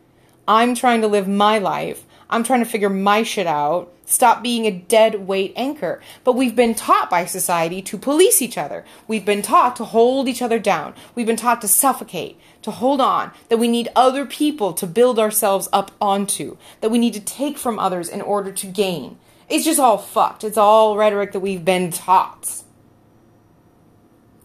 I'm 0.47 0.75
trying 0.75 1.01
to 1.01 1.07
live 1.07 1.27
my 1.27 1.57
life. 1.57 2.05
I'm 2.29 2.43
trying 2.43 2.63
to 2.63 2.69
figure 2.69 2.89
my 2.89 3.23
shit 3.23 3.47
out. 3.47 3.91
Stop 4.05 4.41
being 4.41 4.65
a 4.65 4.71
dead 4.71 5.27
weight 5.27 5.53
anchor. 5.55 5.99
But 6.23 6.33
we've 6.33 6.55
been 6.55 6.73
taught 6.73 7.09
by 7.09 7.25
society 7.25 7.81
to 7.83 7.97
police 7.97 8.41
each 8.41 8.57
other. 8.57 8.85
We've 9.07 9.25
been 9.25 9.41
taught 9.41 9.75
to 9.75 9.83
hold 9.83 10.27
each 10.27 10.41
other 10.41 10.57
down. 10.57 10.93
We've 11.15 11.27
been 11.27 11.35
taught 11.35 11.61
to 11.61 11.67
suffocate, 11.67 12.39
to 12.61 12.71
hold 12.71 13.01
on, 13.01 13.31
that 13.49 13.57
we 13.57 13.67
need 13.67 13.89
other 13.95 14.25
people 14.25 14.73
to 14.73 14.87
build 14.87 15.19
ourselves 15.19 15.67
up 15.73 15.91
onto, 15.99 16.57
that 16.81 16.89
we 16.89 16.97
need 16.97 17.13
to 17.13 17.19
take 17.19 17.57
from 17.57 17.77
others 17.77 18.09
in 18.09 18.21
order 18.21 18.51
to 18.51 18.67
gain 18.67 19.17
it's 19.49 19.65
just 19.65 19.79
all 19.79 19.97
fucked. 19.97 20.43
It's 20.43 20.57
all 20.57 20.95
rhetoric 20.95 21.31
that 21.33 21.39
we've 21.39 21.65
been 21.65 21.91
taught. 21.91 22.63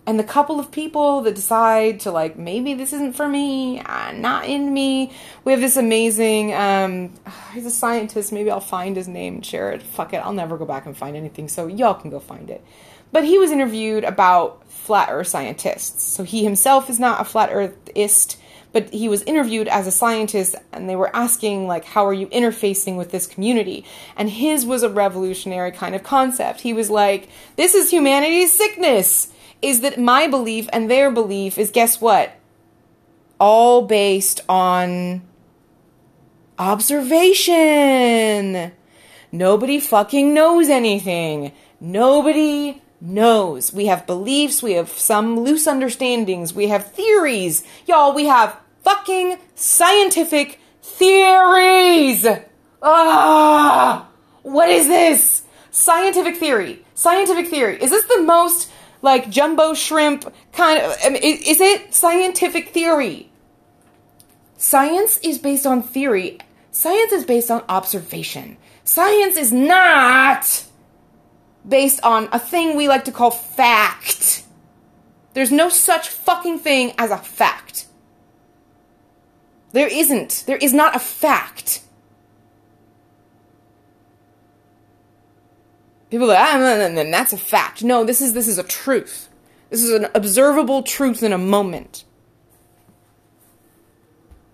And 0.06 0.18
the 0.18 0.24
couple 0.24 0.60
of 0.60 0.70
people 0.70 1.22
that 1.22 1.34
decide 1.34 2.00
to 2.00 2.10
like 2.10 2.36
maybe 2.36 2.74
this 2.74 2.92
isn't 2.92 3.14
for 3.14 3.26
me, 3.26 3.80
uh, 3.80 4.12
not 4.12 4.44
in 4.46 4.72
me. 4.72 5.12
We 5.44 5.52
have 5.52 5.62
this 5.62 5.76
amazing. 5.76 6.52
Um, 6.54 7.14
he's 7.54 7.66
a 7.66 7.70
scientist. 7.70 8.32
Maybe 8.32 8.50
I'll 8.50 8.60
find 8.60 8.96
his 8.96 9.08
name 9.08 9.36
and 9.36 9.46
share 9.46 9.72
it. 9.72 9.82
Fuck 9.82 10.12
it, 10.12 10.18
I'll 10.18 10.32
never 10.32 10.58
go 10.58 10.66
back 10.66 10.86
and 10.86 10.96
find 10.96 11.16
anything. 11.16 11.48
So 11.48 11.66
y'all 11.66 11.94
can 11.94 12.10
go 12.10 12.20
find 12.20 12.50
it. 12.50 12.64
But 13.12 13.24
he 13.24 13.38
was 13.38 13.50
interviewed 13.50 14.04
about 14.04 14.66
flat 14.68 15.08
Earth 15.10 15.28
scientists. 15.28 16.02
So 16.02 16.24
he 16.24 16.44
himself 16.44 16.90
is 16.90 16.98
not 16.98 17.20
a 17.20 17.24
flat 17.24 17.50
Earthist 17.50 18.36
but 18.74 18.92
he 18.92 19.08
was 19.08 19.22
interviewed 19.22 19.68
as 19.68 19.86
a 19.86 19.92
scientist 19.92 20.56
and 20.72 20.90
they 20.90 20.96
were 20.96 21.14
asking 21.16 21.66
like 21.66 21.86
how 21.86 22.04
are 22.04 22.12
you 22.12 22.26
interfacing 22.26 22.96
with 22.96 23.12
this 23.12 23.26
community? 23.26 23.86
And 24.16 24.28
his 24.28 24.66
was 24.66 24.82
a 24.82 24.90
revolutionary 24.90 25.72
kind 25.72 25.94
of 25.94 26.02
concept. 26.02 26.60
He 26.60 26.74
was 26.74 26.90
like 26.90 27.28
this 27.56 27.74
is 27.74 27.90
humanity's 27.90 28.54
sickness 28.54 29.28
is 29.62 29.80
that 29.80 29.98
my 29.98 30.26
belief 30.26 30.68
and 30.72 30.90
their 30.90 31.10
belief 31.10 31.56
is 31.56 31.70
guess 31.70 32.00
what? 32.00 32.32
All 33.38 33.82
based 33.82 34.40
on 34.48 35.22
observation. 36.58 38.72
Nobody 39.30 39.80
fucking 39.80 40.34
knows 40.34 40.68
anything. 40.68 41.52
Nobody 41.80 42.82
knows. 43.00 43.72
We 43.72 43.86
have 43.86 44.06
beliefs, 44.06 44.62
we 44.62 44.72
have 44.72 44.88
some 44.88 45.40
loose 45.40 45.66
understandings, 45.66 46.54
we 46.54 46.68
have 46.68 46.92
theories. 46.92 47.64
Y'all, 47.86 48.14
we 48.14 48.24
have 48.24 48.58
fucking 48.84 49.38
scientific 49.54 50.60
theories. 50.82 52.26
Ah, 52.82 54.08
what 54.42 54.68
is 54.68 54.86
this? 54.86 55.42
Scientific 55.70 56.36
theory. 56.36 56.84
Scientific 56.94 57.48
theory. 57.48 57.82
Is 57.82 57.90
this 57.90 58.04
the 58.04 58.22
most 58.22 58.70
like 59.02 59.30
jumbo 59.30 59.74
shrimp 59.74 60.32
kind 60.52 60.80
of? 60.80 60.96
I 61.02 61.08
mean, 61.08 61.22
is 61.22 61.60
it 61.60 61.92
scientific 61.92 62.68
theory? 62.68 63.30
Science 64.56 65.18
is 65.18 65.38
based 65.38 65.66
on 65.66 65.82
theory. 65.82 66.38
Science 66.70 67.12
is 67.12 67.24
based 67.24 67.50
on 67.50 67.62
observation. 67.68 68.56
Science 68.84 69.36
is 69.36 69.52
not 69.52 70.64
based 71.66 72.00
on 72.02 72.28
a 72.32 72.38
thing 72.38 72.76
we 72.76 72.88
like 72.88 73.04
to 73.04 73.12
call 73.12 73.30
fact. 73.30 74.44
There's 75.32 75.52
no 75.52 75.68
such 75.68 76.08
fucking 76.08 76.58
thing 76.58 76.92
as 76.98 77.10
a 77.10 77.18
fact. 77.18 77.83
There 79.74 79.88
isn't. 79.88 80.44
There 80.46 80.56
is 80.56 80.72
not 80.72 80.94
a 80.94 81.00
fact. 81.00 81.82
People 86.10 86.30
are 86.30 86.34
like, 86.34 86.54
ah, 86.54 86.58
then 86.58 87.10
that's 87.10 87.32
a 87.32 87.36
fact. 87.36 87.82
No, 87.82 88.04
this 88.04 88.20
is 88.20 88.34
this 88.34 88.46
is 88.46 88.56
a 88.56 88.62
truth. 88.62 89.28
This 89.70 89.82
is 89.82 89.90
an 89.90 90.06
observable 90.14 90.84
truth 90.84 91.24
in 91.24 91.32
a 91.32 91.38
moment. 91.38 92.04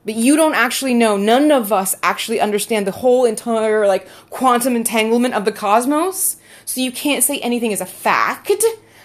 But 0.07 0.15
you 0.15 0.37
don't 0.37 0.55
actually 0.55 0.95
know. 0.95 1.19
None 1.19 1.51
of 1.51 1.71
us 1.71 1.95
actually 2.03 2.41
understand 2.41 2.87
the 2.87 2.93
whole 2.93 3.27
entire 3.27 3.87
like 3.87 4.09
quantum 4.31 4.75
entanglement 4.75 5.35
of 5.35 5.45
the 5.45 5.53
cosmos. 5.53 6.39
So 6.65 6.81
you 6.81 6.91
can't 6.91 7.23
say 7.23 7.41
anything 7.41 7.73
is 7.73 7.83
a 7.83 7.87
fact 7.87 8.51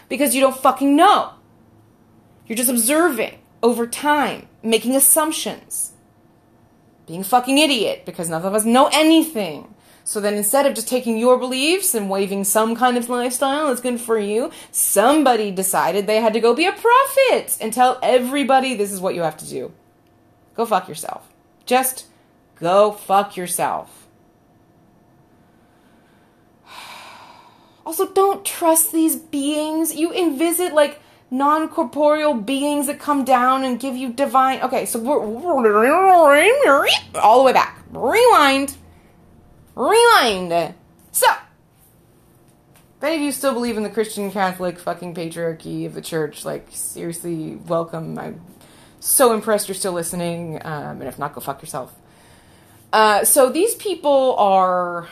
because 0.08 0.34
you 0.34 0.40
don't 0.40 0.56
fucking 0.56 0.96
know. 0.96 1.34
You're 2.48 2.56
just 2.56 2.70
observing 2.70 3.38
over 3.62 3.86
time, 3.86 4.48
making 4.64 4.96
assumptions 4.96 5.92
being 7.08 7.22
a 7.22 7.24
fucking 7.24 7.58
idiot 7.58 8.04
because 8.06 8.30
none 8.30 8.44
of 8.44 8.54
us 8.54 8.66
know 8.66 8.90
anything. 8.92 9.74
So 10.04 10.22
then 10.22 10.36
instead 10.36 10.68
of 10.68 10.76
just 10.76 10.88
taking 10.88 11.18
your 11.18 11.38
beliefs 11.38 11.96
and 11.96 12.12
waving 12.12 12.44
some 12.44 12.76
kind 12.76 12.96
of 12.96 13.10
lifestyle 13.10 13.68
that's 13.68 13.82
good 13.82 14.00
for 14.00 14.20
you, 14.20 14.52
somebody 14.72 15.50
decided 15.50 16.06
they 16.06 16.22
had 16.22 16.34
to 16.34 16.40
go 16.40 16.54
be 16.54 16.68
a 16.68 16.72
prophet 16.72 17.58
and 17.60 17.74
tell 17.74 17.98
everybody 18.04 18.76
this 18.76 18.92
is 18.92 19.02
what 19.02 19.16
you 19.16 19.22
have 19.22 19.38
to 19.38 19.50
do. 19.50 19.74
Go 20.56 20.66
fuck 20.66 20.88
yourself. 20.88 21.28
Just 21.66 22.06
go 22.60 22.92
fuck 22.92 23.36
yourself. 23.36 24.08
Also, 27.86 28.12
don't 28.14 28.44
trust 28.44 28.92
these 28.92 29.16
beings. 29.16 29.94
You 29.94 30.12
envisit 30.12 30.74
like 30.74 31.00
non 31.32 31.68
corporeal 31.68 32.34
beings 32.34 32.88
that 32.88 33.00
come 33.00 33.24
down 33.24 33.64
and 33.64 33.80
give 33.80 33.96
you 33.96 34.14
divine. 34.14 34.62
Okay, 34.62 34.86
so 34.86 35.00
we're 35.00 35.20
all 37.16 37.40
the 37.40 37.44
way 37.44 37.54
back. 37.54 37.82
Rewind. 37.92 38.76
Rewind. 39.76 40.74
So, 41.12 41.28
if 42.98 43.04
any 43.04 43.16
of 43.16 43.22
you 43.22 43.32
still 43.32 43.54
believe 43.54 43.78
in 43.78 43.84
the 43.84 43.90
Christian 43.90 44.32
Catholic 44.32 44.80
fucking 44.80 45.14
patriarchy 45.16 45.86
of 45.86 45.94
the 45.94 46.02
church, 46.02 46.46
like, 46.46 46.68
seriously, 46.70 47.56
welcome. 47.68 48.18
I'm 48.18 48.42
so 49.00 49.34
impressed 49.34 49.68
you're 49.68 49.76
still 49.76 49.94
listening. 49.94 50.62
Um, 50.66 51.02
and 51.02 51.04
if 51.04 51.20
not, 51.20 51.34
go 51.34 51.42
fuck 51.42 51.62
yourself. 51.62 51.94
Uh, 52.94 53.26
so, 53.26 53.50
these 53.50 53.76
people 53.76 54.36
are 54.38 55.08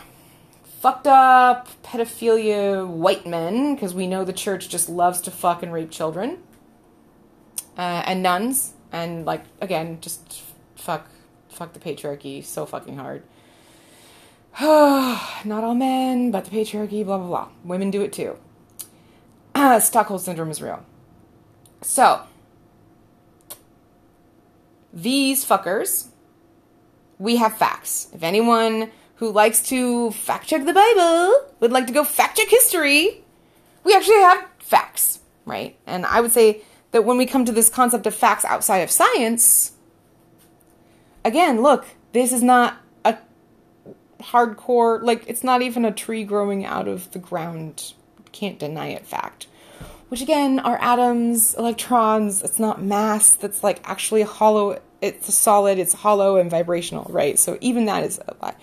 fucked 0.84 1.08
up 1.08 1.70
pedophilia 1.82 2.86
white 2.86 3.26
men 3.26 3.74
because 3.74 3.94
we 3.94 4.06
know 4.06 4.26
the 4.26 4.34
church 4.34 4.68
just 4.68 4.90
loves 4.90 5.22
to 5.22 5.32
fuck 5.32 5.64
and 5.64 5.72
rape 5.72 5.90
children 5.90 6.38
uh, 7.78 8.04
and 8.06 8.22
nuns 8.22 8.74
and 8.92 9.26
like 9.26 9.46
again 9.62 9.98
just 10.02 10.44
fuck 10.76 11.08
fuck 11.48 11.72
the 11.72 11.80
patriarchy 11.80 12.44
so 12.44 12.66
fucking 12.66 12.98
hard. 12.98 13.24
Not 14.60 15.64
all 15.64 15.74
men 15.74 16.32
but 16.32 16.44
the 16.44 16.52
patriarchy 16.52 17.06
blah 17.06 17.18
blah 17.18 17.28
blah. 17.28 17.48
Women 17.64 17.90
do 17.90 18.02
it 18.02 18.12
too. 18.12 18.38
Stockholm 19.80 20.20
syndrome 20.20 20.52
is 20.52 20.62
real. 20.62 20.84
So 21.82 22.24
these 24.92 25.46
fuckers 25.46 26.08
we 27.18 27.38
have 27.38 27.58
facts. 27.58 28.10
If 28.12 28.22
anyone 28.22 28.92
who 29.16 29.32
likes 29.32 29.62
to 29.70 30.12
fact 30.12 30.48
check 30.48 30.66
the 30.66 30.74
Bible, 30.74 31.52
would 31.60 31.72
like 31.72 31.88
to 31.88 31.94
go 31.94 32.04
fact 32.04 32.38
check 32.38 32.50
history, 32.50 33.24
we 33.84 33.94
actually 33.94 34.22
have 34.22 34.46
facts, 34.60 35.20
right? 35.46 35.78
And 35.86 36.06
I 36.06 36.22
would 36.22 36.32
say 36.32 36.62
that 36.92 37.06
when 37.06 37.18
we 37.18 37.26
come 37.26 37.46
to 37.46 37.52
this 37.52 37.70
concept 37.70 38.06
of 38.08 38.16
facts 38.16 38.46
outside 38.46 38.80
of 38.80 38.92
science, 38.92 39.74
again, 41.26 41.62
look, 41.62 41.86
this 42.12 42.32
is 42.32 42.44
not 42.44 42.78
a 43.06 43.18
hardcore, 44.22 45.02
like, 45.02 45.24
it's 45.28 45.44
not 45.44 45.62
even 45.62 45.86
a 45.86 45.92
tree 45.92 46.24
growing 46.24 46.66
out 46.66 46.88
of 46.88 47.12
the 47.12 47.20
ground. 47.20 47.94
Can't 48.32 48.60
deny 48.60 48.88
it 48.88 49.06
fact. 49.06 49.48
Which 50.10 50.22
again 50.22 50.60
are 50.60 50.78
atoms, 50.80 51.56
electrons, 51.56 52.44
it's 52.44 52.60
not 52.60 52.82
mass 52.82 53.34
that's 53.34 53.64
like 53.64 53.82
actually 53.84 54.22
hollow, 54.22 54.80
it's 55.02 55.28
a 55.28 55.32
solid, 55.32 55.80
it's 55.80 55.94
hollow 55.94 56.38
and 56.38 56.52
vibrational, 56.52 57.08
right? 57.10 57.40
So 57.40 57.58
even 57.62 57.86
that 57.86 58.04
is 58.04 58.20
a 58.28 58.36
lie. 58.42 58.56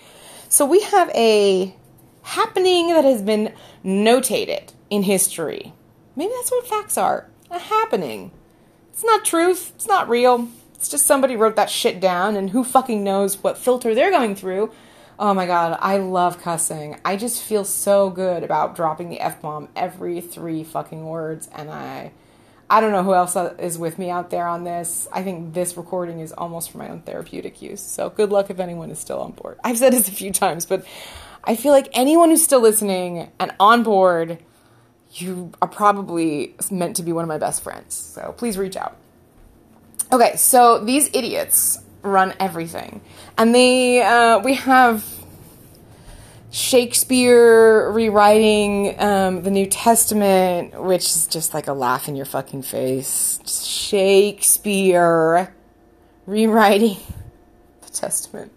So 0.51 0.65
we 0.65 0.81
have 0.81 1.09
a 1.15 1.73
happening 2.23 2.89
that 2.89 3.05
has 3.05 3.21
been 3.21 3.53
notated 3.85 4.73
in 4.89 5.03
history. 5.03 5.71
Maybe 6.13 6.33
that's 6.35 6.51
what 6.51 6.67
facts 6.67 6.97
are 6.97 7.29
a 7.49 7.57
happening. 7.57 8.31
It's 8.91 9.01
not 9.01 9.23
truth, 9.23 9.71
it's 9.73 9.87
not 9.87 10.09
real. 10.09 10.49
It's 10.75 10.89
just 10.89 11.05
somebody 11.05 11.37
wrote 11.37 11.55
that 11.55 11.69
shit 11.69 12.01
down, 12.01 12.35
and 12.35 12.49
who 12.49 12.65
fucking 12.65 13.01
knows 13.01 13.41
what 13.41 13.57
filter 13.57 13.95
they're 13.95 14.11
going 14.11 14.35
through. 14.35 14.73
Oh 15.17 15.33
my 15.33 15.45
god, 15.45 15.77
I 15.79 15.99
love 15.99 16.41
cussing. 16.41 16.99
I 17.05 17.15
just 17.15 17.41
feel 17.41 17.63
so 17.63 18.09
good 18.09 18.43
about 18.43 18.75
dropping 18.75 19.09
the 19.09 19.21
F 19.21 19.41
bomb 19.41 19.69
every 19.73 20.19
three 20.19 20.65
fucking 20.65 21.05
words, 21.05 21.47
and 21.55 21.69
I 21.71 22.11
I 22.71 22.79
don't 22.79 22.93
know 22.93 23.03
who 23.03 23.13
else 23.13 23.35
is 23.59 23.77
with 23.77 23.99
me 23.99 24.09
out 24.09 24.29
there 24.29 24.47
on 24.47 24.63
this. 24.63 25.05
I 25.11 25.23
think 25.23 25.53
this 25.53 25.75
recording 25.75 26.21
is 26.21 26.31
almost 26.31 26.71
for 26.71 26.77
my 26.77 26.87
own 26.87 27.01
therapeutic 27.01 27.61
use. 27.61 27.81
So 27.81 28.09
good 28.09 28.31
luck 28.31 28.49
if 28.49 28.61
anyone 28.61 28.89
is 28.91 28.97
still 28.97 29.19
on 29.19 29.33
board. 29.33 29.59
I've 29.65 29.77
said 29.77 29.91
this 29.91 30.07
a 30.07 30.11
few 30.13 30.31
times, 30.31 30.65
but 30.65 30.85
I 31.43 31.57
feel 31.57 31.73
like 31.73 31.89
anyone 31.91 32.29
who's 32.29 32.41
still 32.41 32.61
listening 32.61 33.29
and 33.39 33.53
on 33.59 33.83
board, 33.83 34.41
you 35.15 35.51
are 35.61 35.67
probably 35.67 36.55
meant 36.71 36.95
to 36.95 37.03
be 37.03 37.11
one 37.11 37.25
of 37.25 37.27
my 37.27 37.37
best 37.37 37.61
friends. 37.61 37.93
So 37.93 38.33
please 38.37 38.57
reach 38.57 38.77
out. 38.77 38.95
Okay, 40.13 40.37
so 40.37 40.79
these 40.79 41.09
idiots 41.13 41.77
run 42.03 42.33
everything, 42.39 43.01
and 43.37 43.53
they 43.53 44.01
uh, 44.01 44.39
we 44.39 44.55
have 44.55 45.05
Shakespeare 46.51 47.89
rewriting 47.91 48.99
um, 48.99 49.43
the 49.43 49.51
New 49.51 49.65
Testament, 49.65 50.83
which 50.83 51.05
is 51.05 51.27
just 51.27 51.53
like 51.53 51.67
a 51.67 51.73
laugh 51.73 52.09
in 52.09 52.17
your 52.17 52.25
fucking 52.25 52.63
face. 52.63 53.39
Shakespeare 53.47 55.53
rewriting 56.25 56.97
the 57.81 57.89
Testament. 57.89 58.51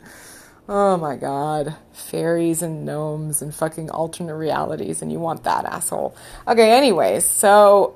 Oh 0.69 0.97
my 0.97 1.15
god. 1.15 1.77
Fairies 1.93 2.63
and 2.63 2.85
gnomes 2.85 3.41
and 3.41 3.55
fucking 3.55 3.91
alternate 3.91 4.35
realities, 4.35 5.01
and 5.01 5.13
you 5.13 5.21
want 5.21 5.45
that 5.45 5.65
asshole. 5.65 6.17
Okay, 6.49 6.73
anyways, 6.73 7.25
so 7.25 7.95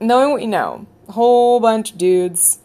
knowing 0.00 0.32
what 0.32 0.42
you 0.42 0.48
know, 0.48 0.86
a 1.08 1.12
whole 1.12 1.60
bunch 1.60 1.92
of 1.92 1.98
dudes 1.98 2.58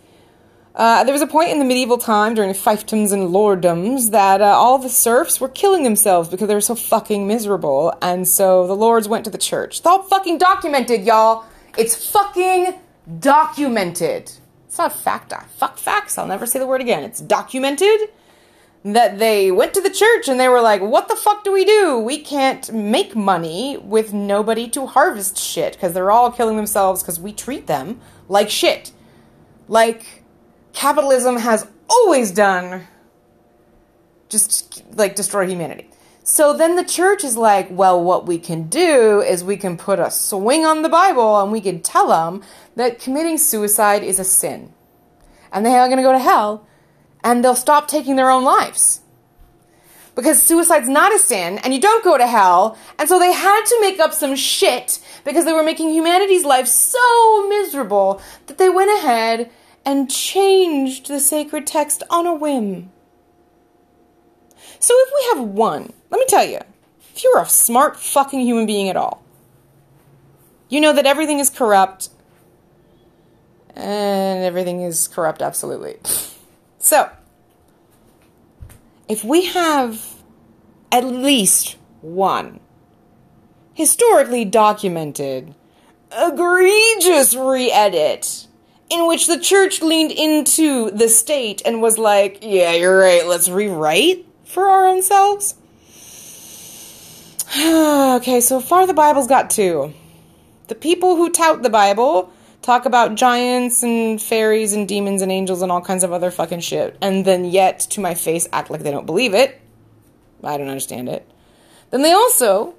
uh, 0.75 1.03
there 1.03 1.13
was 1.13 1.21
a 1.21 1.27
point 1.27 1.49
in 1.49 1.60
the 1.60 1.65
medieval 1.65 1.97
time 1.97 2.34
during 2.34 2.51
fiefdoms 2.51 3.12
and 3.12 3.29
lorddoms 3.29 4.12
that 4.12 4.41
uh, 4.41 4.45
all 4.45 4.77
the 4.77 4.89
serfs 4.89 5.41
were 5.41 5.49
killing 5.49 5.84
themselves 5.84 6.29
because 6.29 6.47
they 6.47 6.53
were 6.53 6.62
so 6.62 6.75
fucking 6.75 7.27
miserable, 7.27 7.93
and 8.01 8.27
so 8.27 8.65
the 8.67 8.75
lords 8.75 9.07
went 9.07 9.25
to 9.25 9.31
the 9.31 9.38
church. 9.38 9.79
It's 9.79 9.86
all 9.86 10.03
fucking 10.03 10.38
documented, 10.38 11.03
y'all. 11.03 11.45
It's 11.77 12.12
fucking 12.12 12.75
documented. 13.19 14.31
It's 14.67 14.77
not 14.77 14.93
fact. 14.93 15.34
Fuck 15.57 15.77
facts. 15.77 16.17
I'll 16.17 16.27
never 16.27 16.45
say 16.45 16.60
the 16.60 16.67
word 16.67 16.81
again. 16.81 17.03
It's 17.03 17.19
documented 17.19 18.10
that 18.84 19.19
they 19.19 19.51
went 19.51 19.73
to 19.73 19.81
the 19.81 19.89
church 19.89 20.27
and 20.27 20.39
they 20.39 20.47
were 20.47 20.62
like, 20.62 20.81
what 20.81 21.07
the 21.07 21.15
fuck 21.15 21.43
do 21.43 21.51
we 21.51 21.65
do? 21.65 21.99
We 21.99 22.19
can't 22.19 22.71
make 22.73 23.15
money 23.15 23.77
with 23.77 24.13
nobody 24.13 24.67
to 24.69 24.88
harvest 24.88 25.38
shit 25.38 25.73
because 25.73 25.93
they're 25.93 26.10
all 26.10 26.31
killing 26.31 26.55
themselves 26.55 27.03
because 27.03 27.19
we 27.19 27.34
treat 27.34 27.67
them 27.67 27.99
like 28.27 28.49
shit. 28.49 28.91
Like 29.67 30.20
capitalism 30.73 31.38
has 31.38 31.67
always 31.89 32.31
done. 32.31 32.88
Just 34.29 34.84
like 34.95 35.15
destroy 35.15 35.47
humanity. 35.47 35.89
So 36.23 36.55
then 36.55 36.75
the 36.75 36.86
church 36.86 37.23
is 37.23 37.36
like, 37.36 37.67
well, 37.71 38.01
what 38.01 38.27
we 38.27 38.38
can 38.38 38.69
do 38.69 39.21
is 39.21 39.43
we 39.43 39.57
can 39.57 39.75
put 39.75 39.99
a 39.99 40.12
swing 40.12 40.65
on 40.65 40.84
the 40.84 40.89
Bible 40.89 41.41
and 41.41 41.51
we 41.51 41.62
can 41.62 41.81
tell 41.81 42.07
them 42.07 42.43
that 42.75 42.99
committing 42.99 43.38
suicide 43.38 44.03
is 44.03 44.19
a 44.19 44.23
sin. 44.23 44.71
And 45.51 45.65
they 45.65 45.75
are 45.75 45.88
going 45.88 45.97
to 45.97 46.03
go 46.03 46.13
to 46.13 46.19
hell 46.19 46.67
and 47.23 47.43
they'll 47.43 47.55
stop 47.55 47.88
taking 47.88 48.15
their 48.15 48.29
own 48.29 48.43
lives. 48.43 49.01
Because 50.13 50.41
suicide's 50.41 50.89
not 50.89 51.13
a 51.13 51.19
sin 51.19 51.57
and 51.60 51.73
you 51.73 51.81
don't 51.81 52.03
go 52.03 52.17
to 52.17 52.27
hell. 52.27 52.77
And 52.99 53.10
so 53.10 53.17
they 53.17 53.34
had 53.34 53.65
to 53.65 53.81
make 53.81 53.99
up 53.99 54.13
some 54.13 54.36
shit 54.36 54.99
because 55.25 55.45
they 55.45 55.53
were 55.53 55.63
making 55.63 55.89
humanity's 55.89 56.45
life 56.45 56.67
so 56.67 57.47
miserable 57.49 58.21
that 58.47 58.57
they 58.57 58.69
went 58.69 58.91
ahead 58.99 59.49
and 59.86 60.10
changed 60.10 61.08
the 61.08 61.20
sacred 61.20 61.65
text 61.67 62.04
on 62.10 62.26
a 62.28 62.34
whim. 62.34 62.91
So 64.80 64.94
if 64.98 65.10
we 65.13 65.39
have 65.39 65.50
one, 65.50 65.94
let 66.10 66.20
me 66.20 66.26
tell 66.28 66.46
you, 66.46 66.60
if 67.13 67.24
you're 67.24 67.41
a 67.41 67.46
smart 67.46 67.98
fucking 67.98 68.41
human 68.41 68.65
being 68.65 68.89
at 68.89 68.96
all, 68.96 69.24
you 70.70 70.80
know 70.82 70.94
that 70.94 71.06
everything 71.06 71.39
is 71.39 71.50
corrupt 71.50 72.10
and 73.76 74.44
everything 74.44 74.82
is 74.82 75.08
corrupt 75.08 75.41
absolutely. 75.41 75.98
So, 76.84 77.12
if 79.08 79.24
we 79.24 79.46
have 79.46 80.15
at 80.91 81.06
least 81.06 81.78
one 82.02 82.60
historically 83.76 84.46
documented 84.46 85.54
egregious 86.12 87.36
re 87.36 87.72
edit 87.72 88.48
in 88.91 89.08
which 89.08 89.27
the 89.27 89.39
church 89.39 89.82
leaned 89.82 90.12
into 90.12 90.91
the 90.91 91.08
state 91.08 91.62
and 91.65 91.82
was 91.82 91.97
like, 91.97 92.39
yeah, 92.41 92.73
you're 92.73 92.97
right, 92.97 93.25
let's 93.25 93.47
rewrite 93.47 94.25
for 94.43 94.69
our 94.69 94.88
own 94.88 95.01
selves. 95.01 95.56
okay, 97.58 98.41
so 98.41 98.60
far 98.60 98.86
the 98.86 98.93
Bible's 98.93 99.27
got 99.27 99.49
two. 99.49 99.93
The 100.67 100.75
people 100.75 101.15
who 101.15 101.30
tout 101.30 101.63
the 101.63 101.69
Bible 101.69 102.32
talk 102.62 102.86
about 102.86 103.15
giants 103.15 103.82
and 103.82 104.21
fairies 104.21 104.73
and 104.73 104.88
demons 104.88 105.21
and 105.21 105.32
angels 105.32 105.62
and 105.62 105.71
all 105.71 105.82
kinds 105.82 106.04
of 106.04 106.12
other 106.12 106.32
fucking 106.32 106.60
shit, 106.60 106.97
and 107.01 107.25
then 107.25 107.45
yet 107.45 107.80
to 107.91 108.01
my 108.01 108.13
face 108.13 108.47
act 108.54 108.69
like 108.69 108.84
they 108.84 108.91
don't 108.91 109.06
believe 109.06 109.34
it. 109.34 109.60
I 110.43 110.58
don't 110.58 110.67
understand 110.67 111.10
it. 111.10 111.27
Then 111.91 112.01
they 112.01 112.13
also 112.13 112.75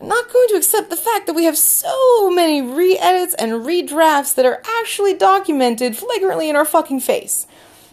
are 0.00 0.06
not 0.06 0.32
going 0.32 0.48
to 0.48 0.56
accept 0.56 0.90
the 0.90 0.96
fact 0.96 1.26
that 1.26 1.34
we 1.34 1.44
have 1.44 1.58
so 1.58 2.30
many 2.30 2.62
re 2.62 2.96
edits 2.98 3.34
and 3.34 3.52
redrafts 3.52 4.34
that 4.34 4.46
are 4.46 4.62
actually 4.80 5.14
documented 5.14 5.96
flagrantly 5.96 6.48
in 6.48 6.56
our 6.56 6.64
fucking 6.64 7.00
face. 7.00 7.46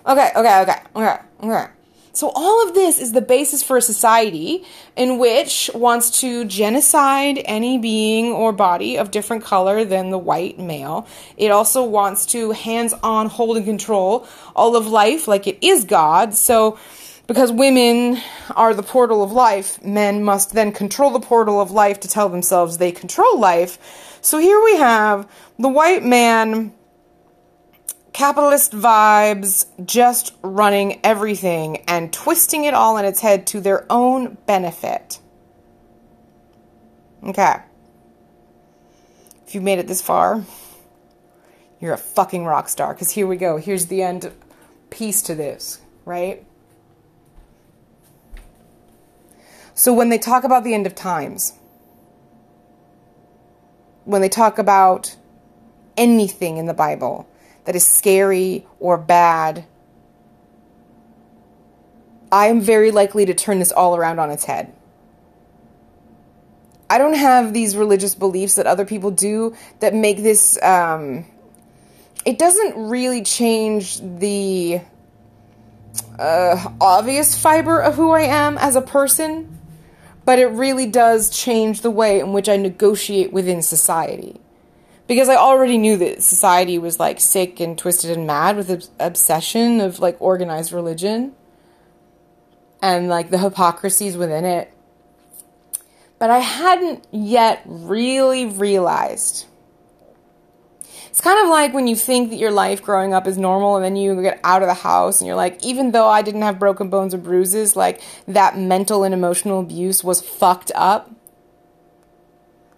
Okay, 0.06 0.32
okay, 0.36 0.62
okay, 0.62 0.82
okay, 0.96 1.18
okay. 1.44 1.68
So, 2.18 2.32
all 2.34 2.68
of 2.68 2.74
this 2.74 2.98
is 2.98 3.12
the 3.12 3.22
basis 3.22 3.62
for 3.62 3.78
a 3.78 3.82
society 3.82 4.66
in 4.96 5.20
which 5.20 5.70
wants 5.76 6.22
to 6.22 6.46
genocide 6.46 7.40
any 7.46 7.78
being 7.78 8.32
or 8.32 8.52
body 8.52 8.98
of 8.98 9.12
different 9.12 9.44
color 9.44 9.86
than 9.86 10.10
the 10.10 10.18
white 10.18 10.58
male. 10.58 11.08
It 11.38 11.52
also 11.52 11.84
wants 11.84 12.26
to 12.28 12.54
hands 12.54 12.96
on 13.04 13.28
hold 13.28 13.58
and 13.58 13.68
control 13.68 14.28
all 14.56 14.76
of 14.76 14.88
life 14.88 15.28
like 15.28 15.46
it 15.46 15.60
is 15.62 15.86
God. 15.86 16.34
So, 16.34 16.80
because 17.28 17.52
women 17.52 18.22
are 18.56 18.74
the 18.74 18.84
portal 18.84 19.22
of 19.22 19.32
life, 19.32 19.84
men 19.84 20.24
must 20.24 20.54
then 20.54 20.72
control 20.72 21.12
the 21.12 21.20
portal 21.20 21.62
of 21.62 21.72
life 21.72 22.00
to 22.00 22.08
tell 22.08 22.30
themselves 22.30 22.78
they 22.78 22.92
control 22.92 23.38
life. 23.38 24.20
So, 24.22 24.40
here 24.40 24.62
we 24.64 24.78
have 24.78 25.30
the 25.60 25.70
white 25.70 26.04
man 26.04 26.74
capitalist 28.18 28.72
vibes, 28.72 29.68
just 29.86 30.34
running 30.42 31.00
everything 31.04 31.78
and 31.88 32.12
twisting 32.12 32.64
it 32.64 32.74
all 32.74 32.98
in 32.98 33.06
its 33.06 33.20
head 33.20 33.46
to 33.46 33.62
their 33.62 33.86
own 33.92 34.38
benefit. 34.48 35.20
Okay. 37.24 37.58
If 39.46 39.54
you've 39.54 39.64
made 39.64 39.78
it 39.78 39.88
this 39.88 40.02
far, 40.02 40.44
you're 41.80 41.94
a 41.94 41.98
fucking 41.98 42.44
rock 42.44 42.70
star. 42.70 42.94
Because 42.94 43.12
here 43.12 43.28
we 43.28 43.38
go. 43.38 43.58
Here's 43.58 43.86
the 43.86 44.02
end 44.02 44.32
piece 44.90 45.22
to 45.22 45.36
this, 45.36 45.80
right? 46.04 46.44
So 49.78 49.94
when 49.94 50.10
they 50.10 50.18
talk 50.18 50.44
about 50.44 50.64
the 50.64 50.74
end 50.74 50.88
of 50.88 50.96
times, 50.96 51.54
when 54.06 54.22
they 54.22 54.28
talk 54.28 54.58
about 54.58 55.16
anything 55.96 56.58
in 56.58 56.66
the 56.66 56.74
Bible, 56.74 57.30
that 57.66 57.76
is 57.76 57.86
scary 57.86 58.66
or 58.80 58.98
bad, 58.98 59.66
I 62.32 62.48
am 62.48 62.60
very 62.60 62.90
likely 62.90 63.28
to 63.28 63.36
turn 63.36 63.60
this 63.60 63.72
all 63.72 63.96
around 63.96 64.18
on 64.18 64.32
its 64.32 64.46
head. 64.46 64.74
I 66.90 66.98
don't 66.98 67.14
have 67.14 67.54
these 67.54 67.78
religious 67.78 68.16
beliefs 68.16 68.56
that 68.56 68.66
other 68.66 68.84
people 68.84 69.12
do 69.12 69.56
that 69.80 69.94
make 69.94 70.24
this. 70.24 70.58
Um, 70.64 71.24
it 72.26 72.40
doesn't 72.40 72.90
really 72.90 73.22
change 73.22 74.00
the 74.02 74.82
uh, 76.18 76.74
obvious 76.82 77.40
fiber 77.40 77.80
of 77.80 77.94
who 77.94 78.10
I 78.14 78.22
am 78.22 78.58
as 78.58 78.76
a 78.76 78.82
person, 78.82 79.57
but 80.28 80.40
it 80.40 80.48
really 80.48 80.86
does 80.86 81.30
change 81.30 81.80
the 81.80 81.90
way 81.90 82.20
in 82.20 82.34
which 82.34 82.50
I 82.50 82.58
negotiate 82.58 83.32
within 83.32 83.62
society 83.62 84.42
because 85.08 85.30
I 85.30 85.38
already 85.38 85.78
knew 85.78 85.96
that 85.96 86.22
society 86.22 86.78
was 86.78 87.00
like 87.00 87.22
sick 87.22 87.62
and 87.62 87.78
twisted 87.78 88.12
and 88.12 88.28
mad 88.28 88.58
with 88.58 88.68
the 88.68 88.86
obsession 89.00 89.80
of 89.80 90.00
like 90.00 90.18
organized 90.20 90.74
religion 90.74 91.34
and 92.82 93.08
like 93.08 93.30
the 93.30 93.38
hypocrisies 93.38 94.18
within 94.18 94.44
it. 94.44 94.70
But 96.20 96.30
I 96.30 96.40
hadn't 96.40 97.08
yet 97.10 97.62
really 97.66 98.48
realized. 98.48 99.46
It's 101.18 101.24
kind 101.24 101.44
of 101.44 101.50
like 101.50 101.74
when 101.74 101.88
you 101.88 101.96
think 101.96 102.30
that 102.30 102.36
your 102.36 102.52
life 102.52 102.84
growing 102.84 103.12
up 103.12 103.26
is 103.26 103.40
normal 103.40 103.76
and 103.76 103.84
then 103.84 103.96
you 103.96 104.22
get 104.22 104.40
out 104.44 104.62
of 104.62 104.68
the 104.68 104.76
house 104.76 105.20
and 105.20 105.26
you're 105.26 105.36
like, 105.36 105.66
even 105.66 105.90
though 105.90 106.08
I 106.08 106.22
didn't 106.22 106.44
have 106.44 106.60
broken 106.60 106.92
bones 106.92 107.16
or 107.16 107.18
bruises, 107.18 107.76
like 107.76 108.02
that 108.28 108.56
mental 108.56 109.04
and 109.04 109.16
emotional 109.16 109.60
abuse 109.60 110.04
was 110.04 110.22
fucked 110.22 110.72
up 110.76 111.12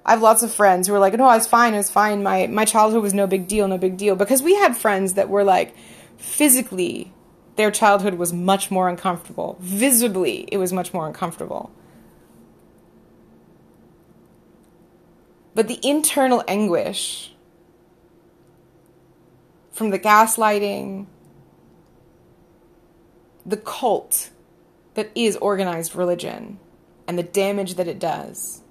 I 0.06 0.13
have 0.13 0.21
lots 0.23 0.41
of 0.41 0.52
friends 0.52 0.88
who 0.88 0.93
are 0.95 0.99
like, 0.99 1.13
no, 1.13 1.25
I 1.25 1.36
was 1.36 1.45
fine, 1.45 1.73
I 1.73 1.78
was 1.78 1.91
fine. 1.91 2.23
My 2.23 2.47
my 2.47 2.65
childhood 2.65 3.04
was 3.04 3.13
no 3.13 3.28
big 3.28 3.47
deal, 3.47 3.67
no 3.67 3.78
big 3.78 3.97
deal. 3.97 4.15
Because 4.15 4.41
we 4.41 4.56
had 4.56 4.75
friends 4.75 5.13
that 5.13 5.30
were 5.30 5.43
like 5.43 5.75
physically 6.17 7.12
their 7.58 7.69
childhood 7.69 8.13
was 8.13 8.32
much 8.32 8.71
more 8.71 8.88
uncomfortable. 8.88 9.58
Visibly, 9.60 10.47
it 10.52 10.58
was 10.58 10.71
much 10.71 10.93
more 10.93 11.06
uncomfortable. 11.06 11.71
But 15.54 15.67
the 15.67 15.78
internal 15.84 16.41
anguish 16.47 17.34
from 19.80 19.89
the 19.89 19.98
gaslighting, 19.98 21.08
the 23.44 23.58
cult 23.58 24.30
that 24.94 25.10
is 25.15 25.36
organized 25.38 25.96
religion, 25.96 26.60
and 27.08 27.18
the 27.18 27.24
damage 27.24 27.74
that 27.74 27.88
it 27.88 27.98
does 27.98 28.62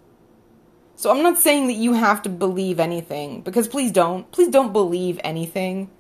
so 0.99 1.13
I'm 1.13 1.23
not 1.23 1.39
saying 1.39 1.69
that 1.69 1.75
you 1.75 1.93
have 1.93 2.23
to 2.23 2.29
believe 2.29 2.81
anything, 2.81 3.43
because 3.43 3.69
please 3.69 3.93
don't. 3.93 4.29
Please 4.33 4.49
don't 4.49 4.73
believe 4.73 5.21
anything. 5.23 5.91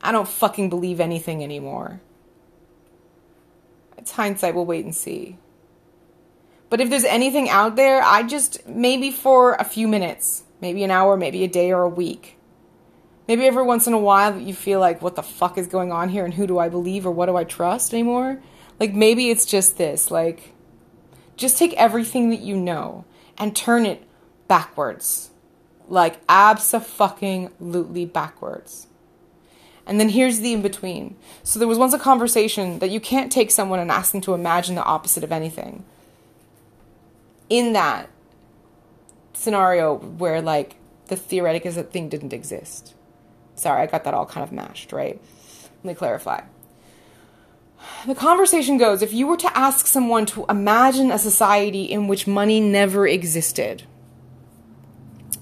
I 0.00 0.12
don't 0.12 0.28
fucking 0.28 0.70
believe 0.70 1.00
anything 1.00 1.42
anymore. 1.42 2.00
It's 3.98 4.12
hindsight, 4.12 4.54
we'll 4.54 4.64
wait 4.64 4.84
and 4.84 4.94
see. 4.94 5.38
But 6.70 6.80
if 6.80 6.88
there's 6.88 7.02
anything 7.02 7.50
out 7.50 7.74
there, 7.74 8.00
I 8.00 8.22
just, 8.22 8.64
maybe 8.64 9.10
for 9.10 9.54
a 9.54 9.64
few 9.64 9.88
minutes, 9.88 10.44
maybe 10.60 10.84
an 10.84 10.92
hour, 10.92 11.16
maybe 11.16 11.42
a 11.42 11.48
day 11.48 11.72
or 11.72 11.82
a 11.82 11.88
week. 11.88 12.38
Maybe 13.28 13.46
every 13.46 13.62
once 13.62 13.86
in 13.86 13.92
a 13.92 13.98
while 13.98 14.32
that 14.32 14.42
you 14.42 14.54
feel 14.54 14.80
like, 14.80 15.00
what 15.00 15.14
the 15.14 15.22
fuck 15.22 15.56
is 15.56 15.66
going 15.66 15.92
on 15.92 16.08
here 16.08 16.24
and 16.24 16.34
who 16.34 16.46
do 16.46 16.58
I 16.58 16.68
believe 16.68 17.06
or 17.06 17.12
what 17.12 17.26
do 17.26 17.36
I 17.36 17.44
trust 17.44 17.94
anymore? 17.94 18.42
Like 18.80 18.94
maybe 18.94 19.30
it's 19.30 19.46
just 19.46 19.78
this, 19.78 20.10
like, 20.10 20.54
just 21.36 21.56
take 21.56 21.72
everything 21.74 22.30
that 22.30 22.40
you 22.40 22.56
know 22.56 23.04
and 23.38 23.54
turn 23.54 23.86
it 23.86 24.02
backwards. 24.48 25.30
Like 25.88 26.24
abso-fucking-lutely 26.26 28.06
backwards. 28.06 28.86
And 29.86 29.98
then 29.98 30.10
here's 30.10 30.40
the 30.40 30.52
in 30.52 30.62
between. 30.62 31.16
So 31.42 31.58
there 31.58 31.68
was 31.68 31.78
once 31.78 31.92
a 31.92 31.98
conversation 31.98 32.78
that 32.78 32.90
you 32.90 33.00
can't 33.00 33.32
take 33.32 33.50
someone 33.50 33.80
and 33.80 33.90
ask 33.90 34.12
them 34.12 34.20
to 34.22 34.34
imagine 34.34 34.74
the 34.74 34.84
opposite 34.84 35.24
of 35.24 35.32
anything. 35.32 35.84
In 37.48 37.72
that 37.72 38.08
scenario 39.34 39.96
where 39.96 40.40
like 40.40 40.76
the 41.06 41.16
theoretic 41.16 41.66
is 41.66 41.74
that 41.74 41.92
thing 41.92 42.08
didn't 42.08 42.32
exist. 42.32 42.94
Sorry, 43.54 43.82
I 43.82 43.86
got 43.86 44.04
that 44.04 44.14
all 44.14 44.26
kind 44.26 44.44
of 44.44 44.52
mashed, 44.52 44.92
right? 44.92 45.20
Let 45.82 45.84
me 45.84 45.94
clarify. 45.94 46.42
The 48.06 48.14
conversation 48.14 48.78
goes 48.78 49.02
if 49.02 49.12
you 49.12 49.26
were 49.26 49.36
to 49.38 49.58
ask 49.58 49.86
someone 49.86 50.26
to 50.26 50.44
imagine 50.48 51.10
a 51.10 51.18
society 51.18 51.84
in 51.84 52.08
which 52.08 52.26
money 52.26 52.60
never 52.60 53.06
existed, 53.06 53.84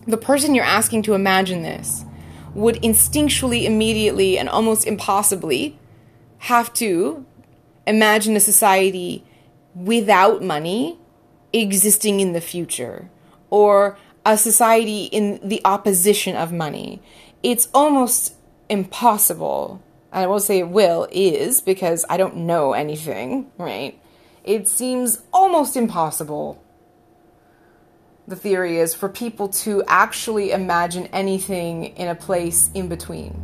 the 0.06 0.16
person 0.16 0.54
you're 0.54 0.64
asking 0.64 1.02
to 1.02 1.14
imagine 1.14 1.62
this 1.62 2.04
would 2.54 2.76
instinctually, 2.76 3.64
immediately, 3.64 4.38
and 4.38 4.48
almost 4.48 4.86
impossibly 4.86 5.78
have 6.38 6.72
to 6.74 7.24
imagine 7.86 8.36
a 8.36 8.40
society 8.40 9.24
without 9.74 10.42
money 10.42 10.98
existing 11.52 12.20
in 12.20 12.32
the 12.32 12.40
future 12.40 13.10
or 13.50 13.98
a 14.24 14.36
society 14.36 15.04
in 15.04 15.40
the 15.42 15.60
opposition 15.64 16.36
of 16.36 16.52
money. 16.52 17.00
It's 17.42 17.68
almost 17.72 18.34
impossible. 18.68 19.82
I 20.12 20.26
will 20.26 20.40
say 20.40 20.58
it 20.58 20.68
will, 20.68 21.08
is 21.10 21.60
because 21.60 22.04
I 22.08 22.16
don't 22.16 22.36
know 22.36 22.72
anything, 22.72 23.50
right? 23.56 24.00
It 24.44 24.68
seems 24.68 25.22
almost 25.32 25.76
impossible 25.76 26.62
the 28.30 28.36
theory 28.36 28.78
is 28.78 28.94
for 28.94 29.08
people 29.08 29.48
to 29.48 29.82
actually 29.88 30.52
imagine 30.52 31.08
anything 31.08 31.86
in 31.96 32.06
a 32.06 32.14
place 32.14 32.70
in 32.74 32.88
between 32.88 33.42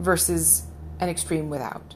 versus 0.00 0.64
an 0.98 1.08
extreme 1.08 1.48
without. 1.48 1.94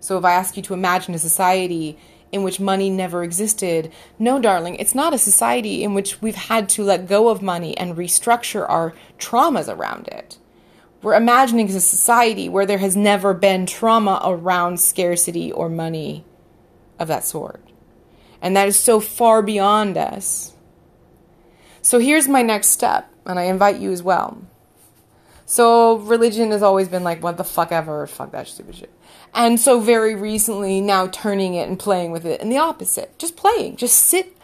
So 0.00 0.18
if 0.18 0.24
I 0.24 0.32
ask 0.32 0.56
you 0.56 0.62
to 0.64 0.74
imagine 0.74 1.14
a 1.14 1.18
society 1.18 1.98
in 2.32 2.42
which 2.42 2.60
money 2.60 2.90
never 2.90 3.22
existed, 3.24 3.92
no, 4.18 4.40
darling, 4.40 4.76
it's 4.76 4.94
not 4.94 5.14
a 5.14 5.18
society 5.18 5.82
in 5.82 5.94
which 5.94 6.22
we've 6.22 6.34
had 6.34 6.68
to 6.70 6.84
let 6.84 7.08
go 7.08 7.28
of 7.28 7.42
money 7.42 7.76
and 7.76 7.96
restructure 7.96 8.68
our 8.68 8.94
traumas 9.18 9.68
around 9.68 10.08
it. 10.08 10.38
We're 11.02 11.14
imagining 11.14 11.68
a 11.70 11.80
society 11.80 12.48
where 12.48 12.66
there 12.66 12.78
has 12.78 12.96
never 12.96 13.34
been 13.34 13.66
trauma 13.66 14.20
around 14.24 14.80
scarcity 14.80 15.50
or 15.50 15.68
money 15.68 16.24
of 16.98 17.08
that 17.08 17.24
sort. 17.24 17.62
And 18.42 18.56
that 18.56 18.68
is 18.68 18.78
so 18.78 19.00
far 19.00 19.42
beyond 19.42 19.96
us 19.96 20.54
so 21.82 21.98
here's 21.98 22.28
my 22.28 22.42
next 22.42 22.68
step, 22.68 23.10
and 23.24 23.38
I 23.38 23.44
invite 23.44 23.80
you 23.80 23.90
as 23.90 24.02
well. 24.02 24.42
So 25.46 25.96
religion 25.96 26.50
has 26.50 26.62
always 26.62 26.88
been 26.88 27.02
like, 27.02 27.22
what 27.22 27.36
the 27.36 27.44
fuck 27.44 27.72
ever, 27.72 28.06
fuck 28.06 28.32
that 28.32 28.48
stupid 28.48 28.76
shit. 28.76 28.90
And 29.34 29.60
so 29.60 29.80
very 29.80 30.14
recently, 30.14 30.80
now 30.80 31.06
turning 31.06 31.54
it 31.54 31.68
and 31.68 31.78
playing 31.78 32.10
with 32.10 32.26
it 32.26 32.40
in 32.40 32.50
the 32.50 32.58
opposite. 32.58 33.18
Just 33.18 33.36
playing. 33.36 33.76
Just 33.76 33.96
sit 33.96 34.36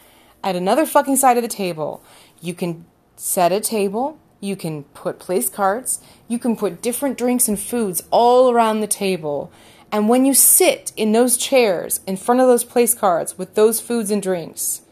at 0.45 0.57
another 0.57 0.87
fucking 0.87 1.17
side 1.17 1.37
of 1.37 1.43
the 1.43 1.49
table. 1.49 2.03
You 2.41 2.55
can 2.55 2.87
set 3.17 3.53
a 3.53 3.61
table. 3.61 4.19
You 4.41 4.55
can 4.55 4.85
put 4.85 5.19
place 5.19 5.49
cards. 5.49 6.01
You 6.29 6.39
can 6.39 6.57
put 6.57 6.83
different 6.83 7.19
drinks 7.19 7.49
and 7.49 7.59
foods 7.59 8.03
all 8.11 8.51
around 8.51 8.81
the 8.81 8.87
table. 8.87 9.51
And 9.91 10.09
when 10.09 10.25
you 10.25 10.35
sit 10.35 10.93
in 10.97 11.13
those 11.13 11.37
chairs 11.37 12.01
in 12.07 12.17
front 12.17 12.41
of 12.41 12.47
those 12.47 12.65
place 12.65 12.95
cards 12.95 13.39
with 13.39 13.55
those 13.55 13.81
foods 13.81 14.11
and 14.11 14.23
drinks, 14.23 14.83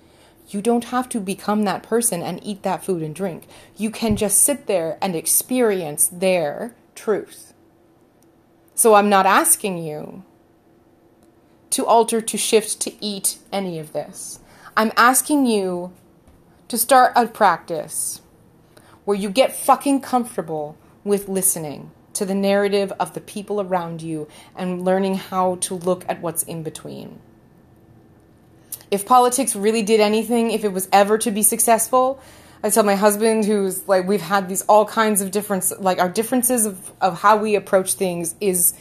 you 0.48 0.60
don't 0.60 0.84
have 0.84 1.08
to 1.10 1.20
become 1.20 1.64
that 1.64 1.82
person 1.82 2.22
and 2.22 2.44
eat 2.44 2.62
that 2.62 2.84
food 2.84 3.02
and 3.02 3.14
drink. 3.14 3.46
You 3.76 3.90
can 3.90 4.16
just 4.16 4.42
sit 4.42 4.66
there 4.66 4.98
and 5.00 5.16
experience 5.16 6.08
their 6.08 6.74
truth. 6.94 7.53
So 8.74 8.94
I'm 8.94 9.08
not 9.08 9.26
asking 9.26 9.78
you 9.78 10.24
to 11.70 11.86
alter, 11.86 12.20
to 12.20 12.36
shift, 12.36 12.80
to 12.80 12.92
eat 13.04 13.38
any 13.52 13.78
of 13.78 13.92
this. 13.92 14.40
I'm 14.76 14.92
asking 14.96 15.46
you 15.46 15.92
to 16.68 16.78
start 16.78 17.12
a 17.14 17.26
practice 17.26 18.20
where 19.04 19.16
you 19.16 19.30
get 19.30 19.54
fucking 19.54 20.00
comfortable 20.00 20.76
with 21.04 21.28
listening 21.28 21.90
to 22.14 22.24
the 22.24 22.34
narrative 22.34 22.92
of 22.98 23.14
the 23.14 23.20
people 23.20 23.60
around 23.60 24.02
you 24.02 24.28
and 24.56 24.84
learning 24.84 25.16
how 25.16 25.56
to 25.56 25.74
look 25.74 26.04
at 26.08 26.20
what's 26.20 26.42
in 26.44 26.62
between 26.62 27.18
if 28.94 29.04
politics 29.04 29.56
really 29.56 29.82
did 29.82 30.00
anything, 30.00 30.52
if 30.52 30.64
it 30.64 30.72
was 30.72 30.88
ever 30.92 31.18
to 31.18 31.30
be 31.32 31.42
successful, 31.42 32.20
I 32.64 32.70
tell 32.70 32.82
my 32.82 32.94
husband, 32.94 33.44
who's 33.44 33.86
like, 33.86 34.08
we've 34.08 34.22
had 34.22 34.48
these 34.48 34.62
all 34.62 34.86
kinds 34.86 35.20
of 35.20 35.30
difference, 35.30 35.70
like 35.78 35.98
our 35.98 36.08
differences 36.08 36.64
of, 36.64 36.92
of 36.98 37.20
how 37.20 37.36
we 37.36 37.56
approach 37.56 37.92
things 37.92 38.34
is 38.40 38.72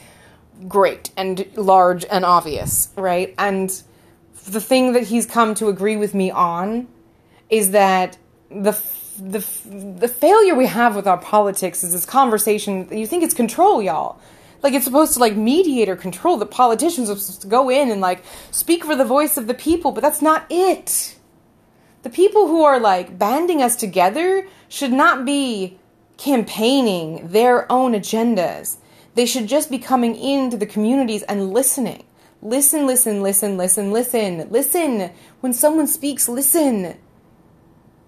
great 0.66 1.10
and 1.18 1.46
large 1.54 2.06
and 2.10 2.24
obvious, 2.24 2.88
right? 2.96 3.34
And 3.36 3.68
the 4.46 4.60
thing 4.62 4.94
that 4.94 5.02
he's 5.02 5.26
come 5.26 5.54
to 5.56 5.68
agree 5.68 5.98
with 5.98 6.14
me 6.14 6.30
on 6.30 6.88
is 7.50 7.72
that 7.72 8.16
the 8.48 8.72
the 9.18 9.46
the 9.98 10.08
failure 10.08 10.54
we 10.54 10.66
have 10.66 10.96
with 10.96 11.06
our 11.06 11.18
politics 11.18 11.84
is 11.84 11.92
this 11.92 12.06
conversation. 12.06 12.88
That 12.88 12.96
you 12.96 13.06
think 13.06 13.22
it's 13.22 13.34
control, 13.34 13.82
y'all 13.82 14.18
like 14.62 14.72
it's 14.72 14.86
supposed 14.86 15.12
to 15.12 15.18
like 15.18 15.36
mediate 15.36 15.90
or 15.90 15.94
control 15.94 16.38
the 16.38 16.46
politicians 16.46 17.10
are 17.10 17.16
supposed 17.16 17.42
to 17.42 17.46
go 17.46 17.68
in 17.68 17.90
and 17.90 18.00
like 18.00 18.24
speak 18.50 18.82
for 18.82 18.96
the 18.96 19.04
voice 19.04 19.36
of 19.36 19.46
the 19.46 19.52
people 19.52 19.92
but 19.92 20.00
that's 20.00 20.22
not 20.22 20.46
it 20.48 21.13
the 22.04 22.10
people 22.10 22.48
who 22.48 22.62
are 22.62 22.78
like 22.78 23.18
banding 23.18 23.62
us 23.62 23.74
together 23.74 24.46
should 24.68 24.92
not 24.92 25.24
be 25.24 25.78
campaigning 26.18 27.28
their 27.28 27.70
own 27.72 27.92
agendas. 27.92 28.76
They 29.14 29.24
should 29.24 29.48
just 29.48 29.70
be 29.70 29.78
coming 29.78 30.14
into 30.14 30.58
the 30.58 30.66
communities 30.66 31.22
and 31.22 31.52
listening. 31.52 32.04
Listen 32.42 32.86
listen 32.86 33.22
listen 33.22 33.56
listen 33.56 33.90
listen 33.90 34.50
listen. 34.50 35.10
When 35.40 35.54
someone 35.54 35.86
speaks 35.86 36.28
listen. 36.28 36.96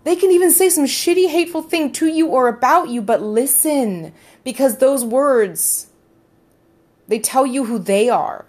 They 0.04 0.14
can 0.14 0.30
even 0.30 0.52
say 0.52 0.68
some 0.68 0.84
shitty 0.84 1.28
hateful 1.28 1.62
thing 1.62 1.90
to 1.92 2.06
you 2.06 2.28
or 2.28 2.48
about 2.48 2.90
you 2.90 3.00
but 3.00 3.22
listen. 3.22 4.12
Because 4.44 4.76
those 4.76 5.04
words 5.04 5.88
they 7.08 7.18
tell 7.18 7.46
you 7.46 7.64
who 7.64 7.78
they 7.78 8.10
are. 8.10 8.45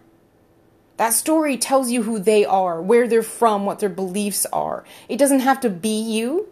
That 0.97 1.13
story 1.13 1.57
tells 1.57 1.91
you 1.91 2.03
who 2.03 2.19
they 2.19 2.43
are, 2.43 2.81
where 2.81 3.07
they're 3.07 3.23
from, 3.23 3.65
what 3.65 3.79
their 3.79 3.89
beliefs 3.89 4.45
are. 4.51 4.83
It 5.07 5.17
doesn't 5.17 5.41
have 5.41 5.61
to 5.61 5.69
be 5.69 6.01
you. 6.01 6.47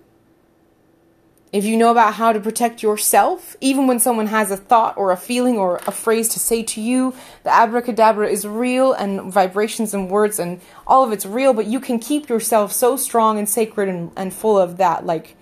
If 1.52 1.66
you 1.66 1.78
know 1.78 1.90
about 1.90 2.16
how 2.16 2.34
to 2.34 2.40
protect 2.40 2.84
yourself, 2.84 3.56
even 3.62 3.88
when 3.88 4.00
someone 4.00 4.28
has 4.28 4.52
a 4.52 4.58
thought 4.58 4.98
or 4.98 5.12
a 5.12 5.18
feeling 5.18 5.58
or 5.58 5.78
a 5.88 5.92
phrase 5.92 6.28
to 6.30 6.40
say 6.40 6.64
to 6.64 6.82
you, 6.82 7.16
the 7.44 7.50
abracadabra 7.50 8.28
is 8.28 8.46
real 8.46 8.94
and 8.94 9.32
vibrations 9.32 9.94
and 9.94 10.10
words 10.10 10.38
and 10.38 10.60
all 10.86 11.04
of 11.04 11.12
it's 11.12 11.26
real, 11.26 11.54
but 11.54 11.66
you 11.66 11.80
can 11.80 11.98
keep 11.98 12.30
yourself 12.30 12.72
so 12.72 12.98
strong 12.98 13.40
and 13.40 13.48
sacred 13.48 13.88
and, 13.88 14.12
and 14.18 14.34
full 14.34 14.58
of 14.58 14.78
that, 14.78 15.06
like, 15.06 15.38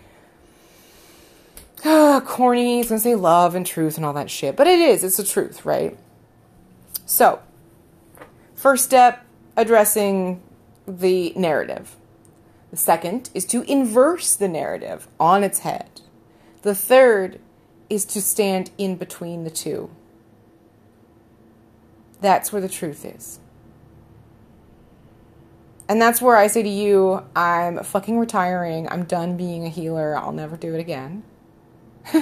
uh, 1.83 2.21
corny, 2.21 2.79
it's 2.79 2.89
gonna 2.89 2.99
say 2.99 3.15
love 3.15 3.55
and 3.55 3.65
truth 3.65 3.97
and 3.97 4.05
all 4.05 4.13
that 4.13 4.29
shit. 4.29 4.55
But 4.55 4.67
it 4.67 4.79
is, 4.79 5.03
it's 5.03 5.17
the 5.17 5.23
truth, 5.23 5.65
right? 5.65 5.97
So, 7.05 7.39
first 8.63 8.85
step 8.85 9.25
addressing 9.57 10.41
the 10.87 11.33
narrative. 11.35 11.97
The 12.71 12.77
second 12.77 13.29
is 13.33 13.43
to 13.47 13.63
inverse 13.63 14.37
the 14.37 14.47
narrative 14.47 15.05
on 15.19 15.43
its 15.43 15.59
head. 15.59 15.99
The 16.61 16.73
third 16.73 17.41
is 17.89 18.05
to 18.05 18.21
stand 18.21 18.71
in 18.77 18.95
between 18.95 19.43
the 19.43 19.49
two. 19.49 19.89
That's 22.21 22.53
where 22.53 22.61
the 22.61 22.69
truth 22.69 23.03
is. 23.03 23.41
And 25.89 26.01
that's 26.01 26.21
where 26.21 26.37
I 26.37 26.47
say 26.47 26.63
to 26.63 26.69
you, 26.69 27.21
I'm 27.35 27.83
fucking 27.83 28.17
retiring. 28.17 28.87
I'm 28.87 29.03
done 29.03 29.35
being 29.35 29.65
a 29.65 29.69
healer. 29.69 30.15
I'll 30.15 30.31
never 30.31 30.55
do 30.55 30.73
it 30.73 30.79
again. 30.79 31.23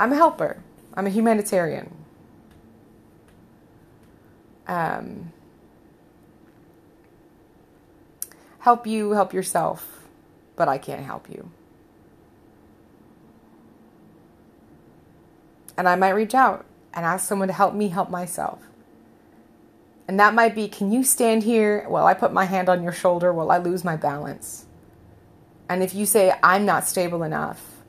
I'm 0.00 0.12
a 0.12 0.16
helper. 0.16 0.62
I'm 0.94 1.06
a 1.06 1.10
humanitarian. 1.10 2.03
Um, 4.66 5.32
help 8.60 8.86
you 8.86 9.12
help 9.12 9.34
yourself, 9.34 10.06
but 10.56 10.68
I 10.68 10.78
can't 10.78 11.04
help 11.04 11.28
you. 11.28 11.50
And 15.76 15.88
I 15.88 15.96
might 15.96 16.10
reach 16.10 16.34
out 16.34 16.64
and 16.92 17.04
ask 17.04 17.26
someone 17.26 17.48
to 17.48 17.54
help 17.54 17.74
me 17.74 17.88
help 17.88 18.10
myself. 18.10 18.60
And 20.06 20.20
that 20.20 20.34
might 20.34 20.54
be 20.54 20.68
can 20.68 20.92
you 20.92 21.02
stand 21.02 21.42
here 21.42 21.84
while 21.88 22.06
I 22.06 22.14
put 22.14 22.32
my 22.32 22.44
hand 22.44 22.68
on 22.68 22.82
your 22.82 22.92
shoulder 22.92 23.32
while 23.32 23.50
I 23.50 23.58
lose 23.58 23.84
my 23.84 23.96
balance? 23.96 24.66
And 25.68 25.82
if 25.82 25.94
you 25.94 26.06
say, 26.06 26.34
I'm 26.42 26.66
not 26.66 26.86
stable 26.86 27.22
enough, 27.22 27.82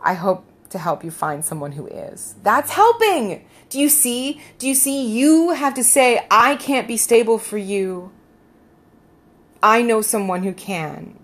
I 0.00 0.14
hope 0.14 0.44
to 0.76 0.82
help 0.82 1.04
you 1.04 1.10
find 1.10 1.44
someone 1.44 1.72
who 1.72 1.86
is. 1.86 2.36
That's 2.42 2.70
helping. 2.72 3.44
Do 3.70 3.80
you 3.80 3.88
see? 3.88 4.40
Do 4.58 4.68
you 4.68 4.74
see? 4.74 5.06
You 5.06 5.50
have 5.50 5.74
to 5.74 5.84
say, 5.84 6.26
I 6.30 6.56
can't 6.56 6.86
be 6.86 6.96
stable 6.96 7.38
for 7.38 7.58
you. 7.58 8.12
I 9.62 9.82
know 9.82 10.02
someone 10.02 10.44
who 10.44 10.52
can. 10.52 11.18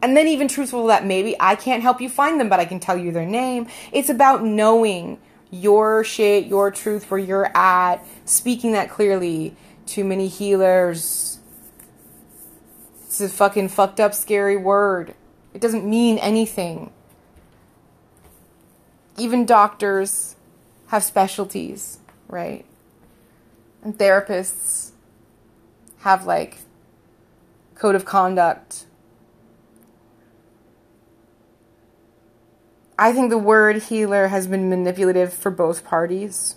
And 0.00 0.16
then, 0.16 0.28
even 0.28 0.48
truthful 0.48 0.86
that 0.86 1.04
maybe 1.04 1.36
I 1.40 1.56
can't 1.56 1.82
help 1.82 2.00
you 2.00 2.08
find 2.08 2.40
them, 2.40 2.48
but 2.48 2.60
I 2.60 2.64
can 2.66 2.80
tell 2.80 2.96
you 2.96 3.12
their 3.12 3.26
name. 3.26 3.66
It's 3.92 4.08
about 4.08 4.44
knowing 4.44 5.18
your 5.50 6.04
shit, 6.04 6.46
your 6.46 6.70
truth, 6.70 7.10
where 7.10 7.20
you're 7.20 7.50
at, 7.56 8.04
speaking 8.24 8.72
that 8.72 8.90
clearly. 8.90 9.56
Too 9.86 10.04
many 10.04 10.28
healers 10.28 11.38
It's 13.06 13.20
a 13.22 13.28
fucking 13.28 13.70
fucked 13.70 14.00
up, 14.00 14.14
scary 14.14 14.56
word. 14.56 15.14
It 15.54 15.60
doesn't 15.60 15.84
mean 15.84 16.18
anything. 16.18 16.92
Even 19.18 19.44
doctors 19.44 20.36
have 20.88 21.02
specialties, 21.02 21.98
right? 22.28 22.64
And 23.82 23.98
therapists 23.98 24.92
have 25.98 26.24
like 26.26 26.58
code 27.74 27.94
of 27.94 28.04
conduct. 28.04 28.84
I 32.98 33.12
think 33.12 33.30
the 33.30 33.38
word 33.38 33.84
healer 33.84 34.28
has 34.28 34.46
been 34.46 34.68
manipulative 34.68 35.32
for 35.32 35.50
both 35.50 35.84
parties. 35.84 36.56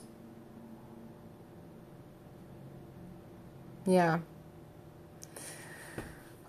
Yeah. 3.85 4.19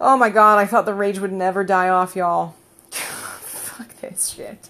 Oh 0.00 0.16
my 0.16 0.30
god, 0.30 0.58
I 0.58 0.66
thought 0.66 0.86
the 0.86 0.94
rage 0.94 1.18
would 1.18 1.32
never 1.32 1.62
die 1.62 1.88
off, 1.88 2.16
y'all. 2.16 2.54
Fuck 2.90 4.00
this 4.00 4.30
shit. 4.30 4.68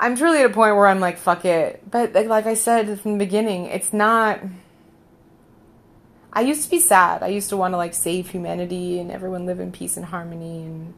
I'm 0.00 0.16
truly 0.16 0.38
at 0.38 0.46
a 0.46 0.54
point 0.54 0.76
where 0.76 0.86
I'm 0.86 0.98
like, 0.98 1.18
fuck 1.18 1.44
it. 1.44 1.88
But 1.88 2.14
like 2.14 2.46
I 2.46 2.54
said 2.54 2.98
from 3.00 3.12
the 3.12 3.18
beginning, 3.18 3.66
it's 3.66 3.92
not. 3.92 4.40
I 6.32 6.40
used 6.40 6.64
to 6.64 6.70
be 6.70 6.80
sad. 6.80 7.22
I 7.22 7.26
used 7.26 7.50
to 7.50 7.56
want 7.56 7.74
to 7.74 7.76
like 7.76 7.92
save 7.92 8.30
humanity 8.30 8.98
and 8.98 9.10
everyone 9.10 9.44
live 9.44 9.60
in 9.60 9.72
peace 9.72 9.98
and 9.98 10.06
harmony, 10.06 10.62
and 10.62 10.94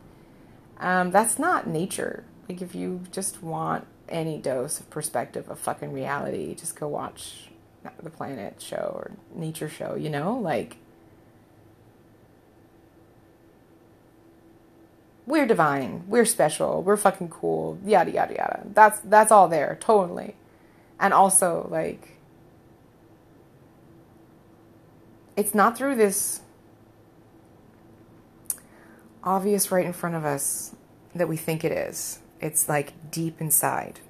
um, 0.79 1.11
that's 1.11 1.37
not 1.37 1.67
nature. 1.67 2.23
Like 2.49 2.63
if 2.63 2.77
you 2.77 3.03
just 3.11 3.43
want 3.43 3.89
any 4.09 4.39
dose 4.39 4.79
of 4.79 4.89
perspective 4.89 5.51
of 5.51 5.59
fucking 5.59 5.93
reality, 5.93 6.55
just 6.55 6.77
go 6.77 6.87
watch 6.87 7.49
the 8.01 8.11
planet 8.11 8.63
show 8.63 8.93
or 8.95 9.11
nature 9.35 9.69
show. 9.69 9.97
You 9.97 10.11
know, 10.11 10.39
like 10.39 10.77
we're 15.27 15.47
divine, 15.47 16.05
we're 16.09 16.25
special, 16.25 16.83
we're 16.83 16.97
fucking 16.97 17.29
cool, 17.29 17.79
yada 17.85 18.11
yada 18.11 18.35
yada. 18.35 18.63
That's 18.73 19.01
that's 19.01 19.31
all 19.31 19.49
there, 19.49 19.79
totally. 19.81 20.37
And 20.99 21.15
also 21.15 21.69
like 21.71 22.19
it's 25.37 25.55
not 25.55 25.77
through 25.77 25.97
this 25.97 26.41
obvious 29.25 29.71
right 29.71 29.87
in 29.87 29.93
front 29.93 30.15
of 30.15 30.25
us 30.25 30.75
that 31.15 31.29
we 31.29 31.37
think 31.37 31.65
it 31.65 31.73
is. 31.73 32.19
It's 32.41 32.69
like 32.69 32.93
deep 33.11 33.41
inside. 33.41 34.01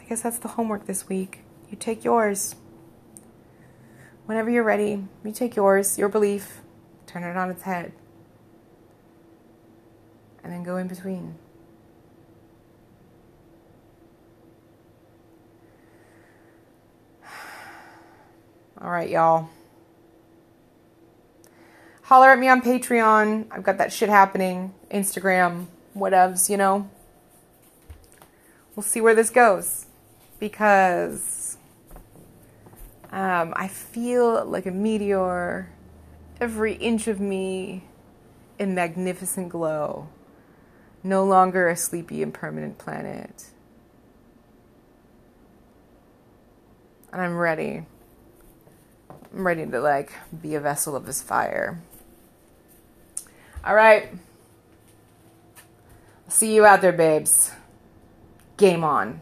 I 0.00 0.04
guess 0.04 0.22
that's 0.22 0.38
the 0.38 0.48
homework 0.48 0.86
this 0.86 1.08
week. 1.08 1.40
You 1.70 1.76
take 1.76 2.04
yours. 2.04 2.54
Whenever 4.28 4.50
you're 4.50 4.62
ready, 4.62 5.02
you 5.24 5.32
take 5.32 5.56
yours, 5.56 5.96
your 5.96 6.10
belief, 6.10 6.60
turn 7.06 7.24
it 7.24 7.34
on 7.34 7.48
its 7.48 7.62
head, 7.62 7.92
and 10.44 10.52
then 10.52 10.62
go 10.62 10.76
in 10.76 10.86
between. 10.86 11.34
All 18.82 18.90
right, 18.90 19.08
y'all. 19.08 19.48
Holler 22.02 22.28
at 22.28 22.38
me 22.38 22.48
on 22.48 22.60
Patreon. 22.60 23.46
I've 23.50 23.62
got 23.62 23.78
that 23.78 23.94
shit 23.94 24.10
happening. 24.10 24.74
Instagram, 24.90 25.68
whatevs, 25.96 26.50
you 26.50 26.58
know. 26.58 26.90
We'll 28.76 28.82
see 28.82 29.00
where 29.00 29.14
this 29.14 29.30
goes. 29.30 29.86
Because 30.38 31.37
um, 33.10 33.54
I 33.56 33.68
feel 33.68 34.44
like 34.44 34.66
a 34.66 34.70
meteor, 34.70 35.70
every 36.40 36.74
inch 36.74 37.08
of 37.08 37.20
me 37.20 37.84
in 38.58 38.74
magnificent 38.74 39.48
glow. 39.48 40.08
No 41.02 41.24
longer 41.24 41.68
a 41.68 41.76
sleepy, 41.76 42.22
impermanent 42.22 42.78
planet. 42.78 43.46
And 47.12 47.22
I'm 47.22 47.36
ready. 47.36 47.86
I'm 49.32 49.46
ready 49.46 49.64
to 49.64 49.80
like 49.80 50.12
be 50.42 50.54
a 50.54 50.60
vessel 50.60 50.96
of 50.96 51.06
this 51.06 51.22
fire. 51.22 51.80
All 53.64 53.74
right. 53.74 54.10
See 56.28 56.54
you 56.54 56.66
out 56.66 56.82
there, 56.82 56.92
babes. 56.92 57.52
Game 58.56 58.84
on. 58.84 59.20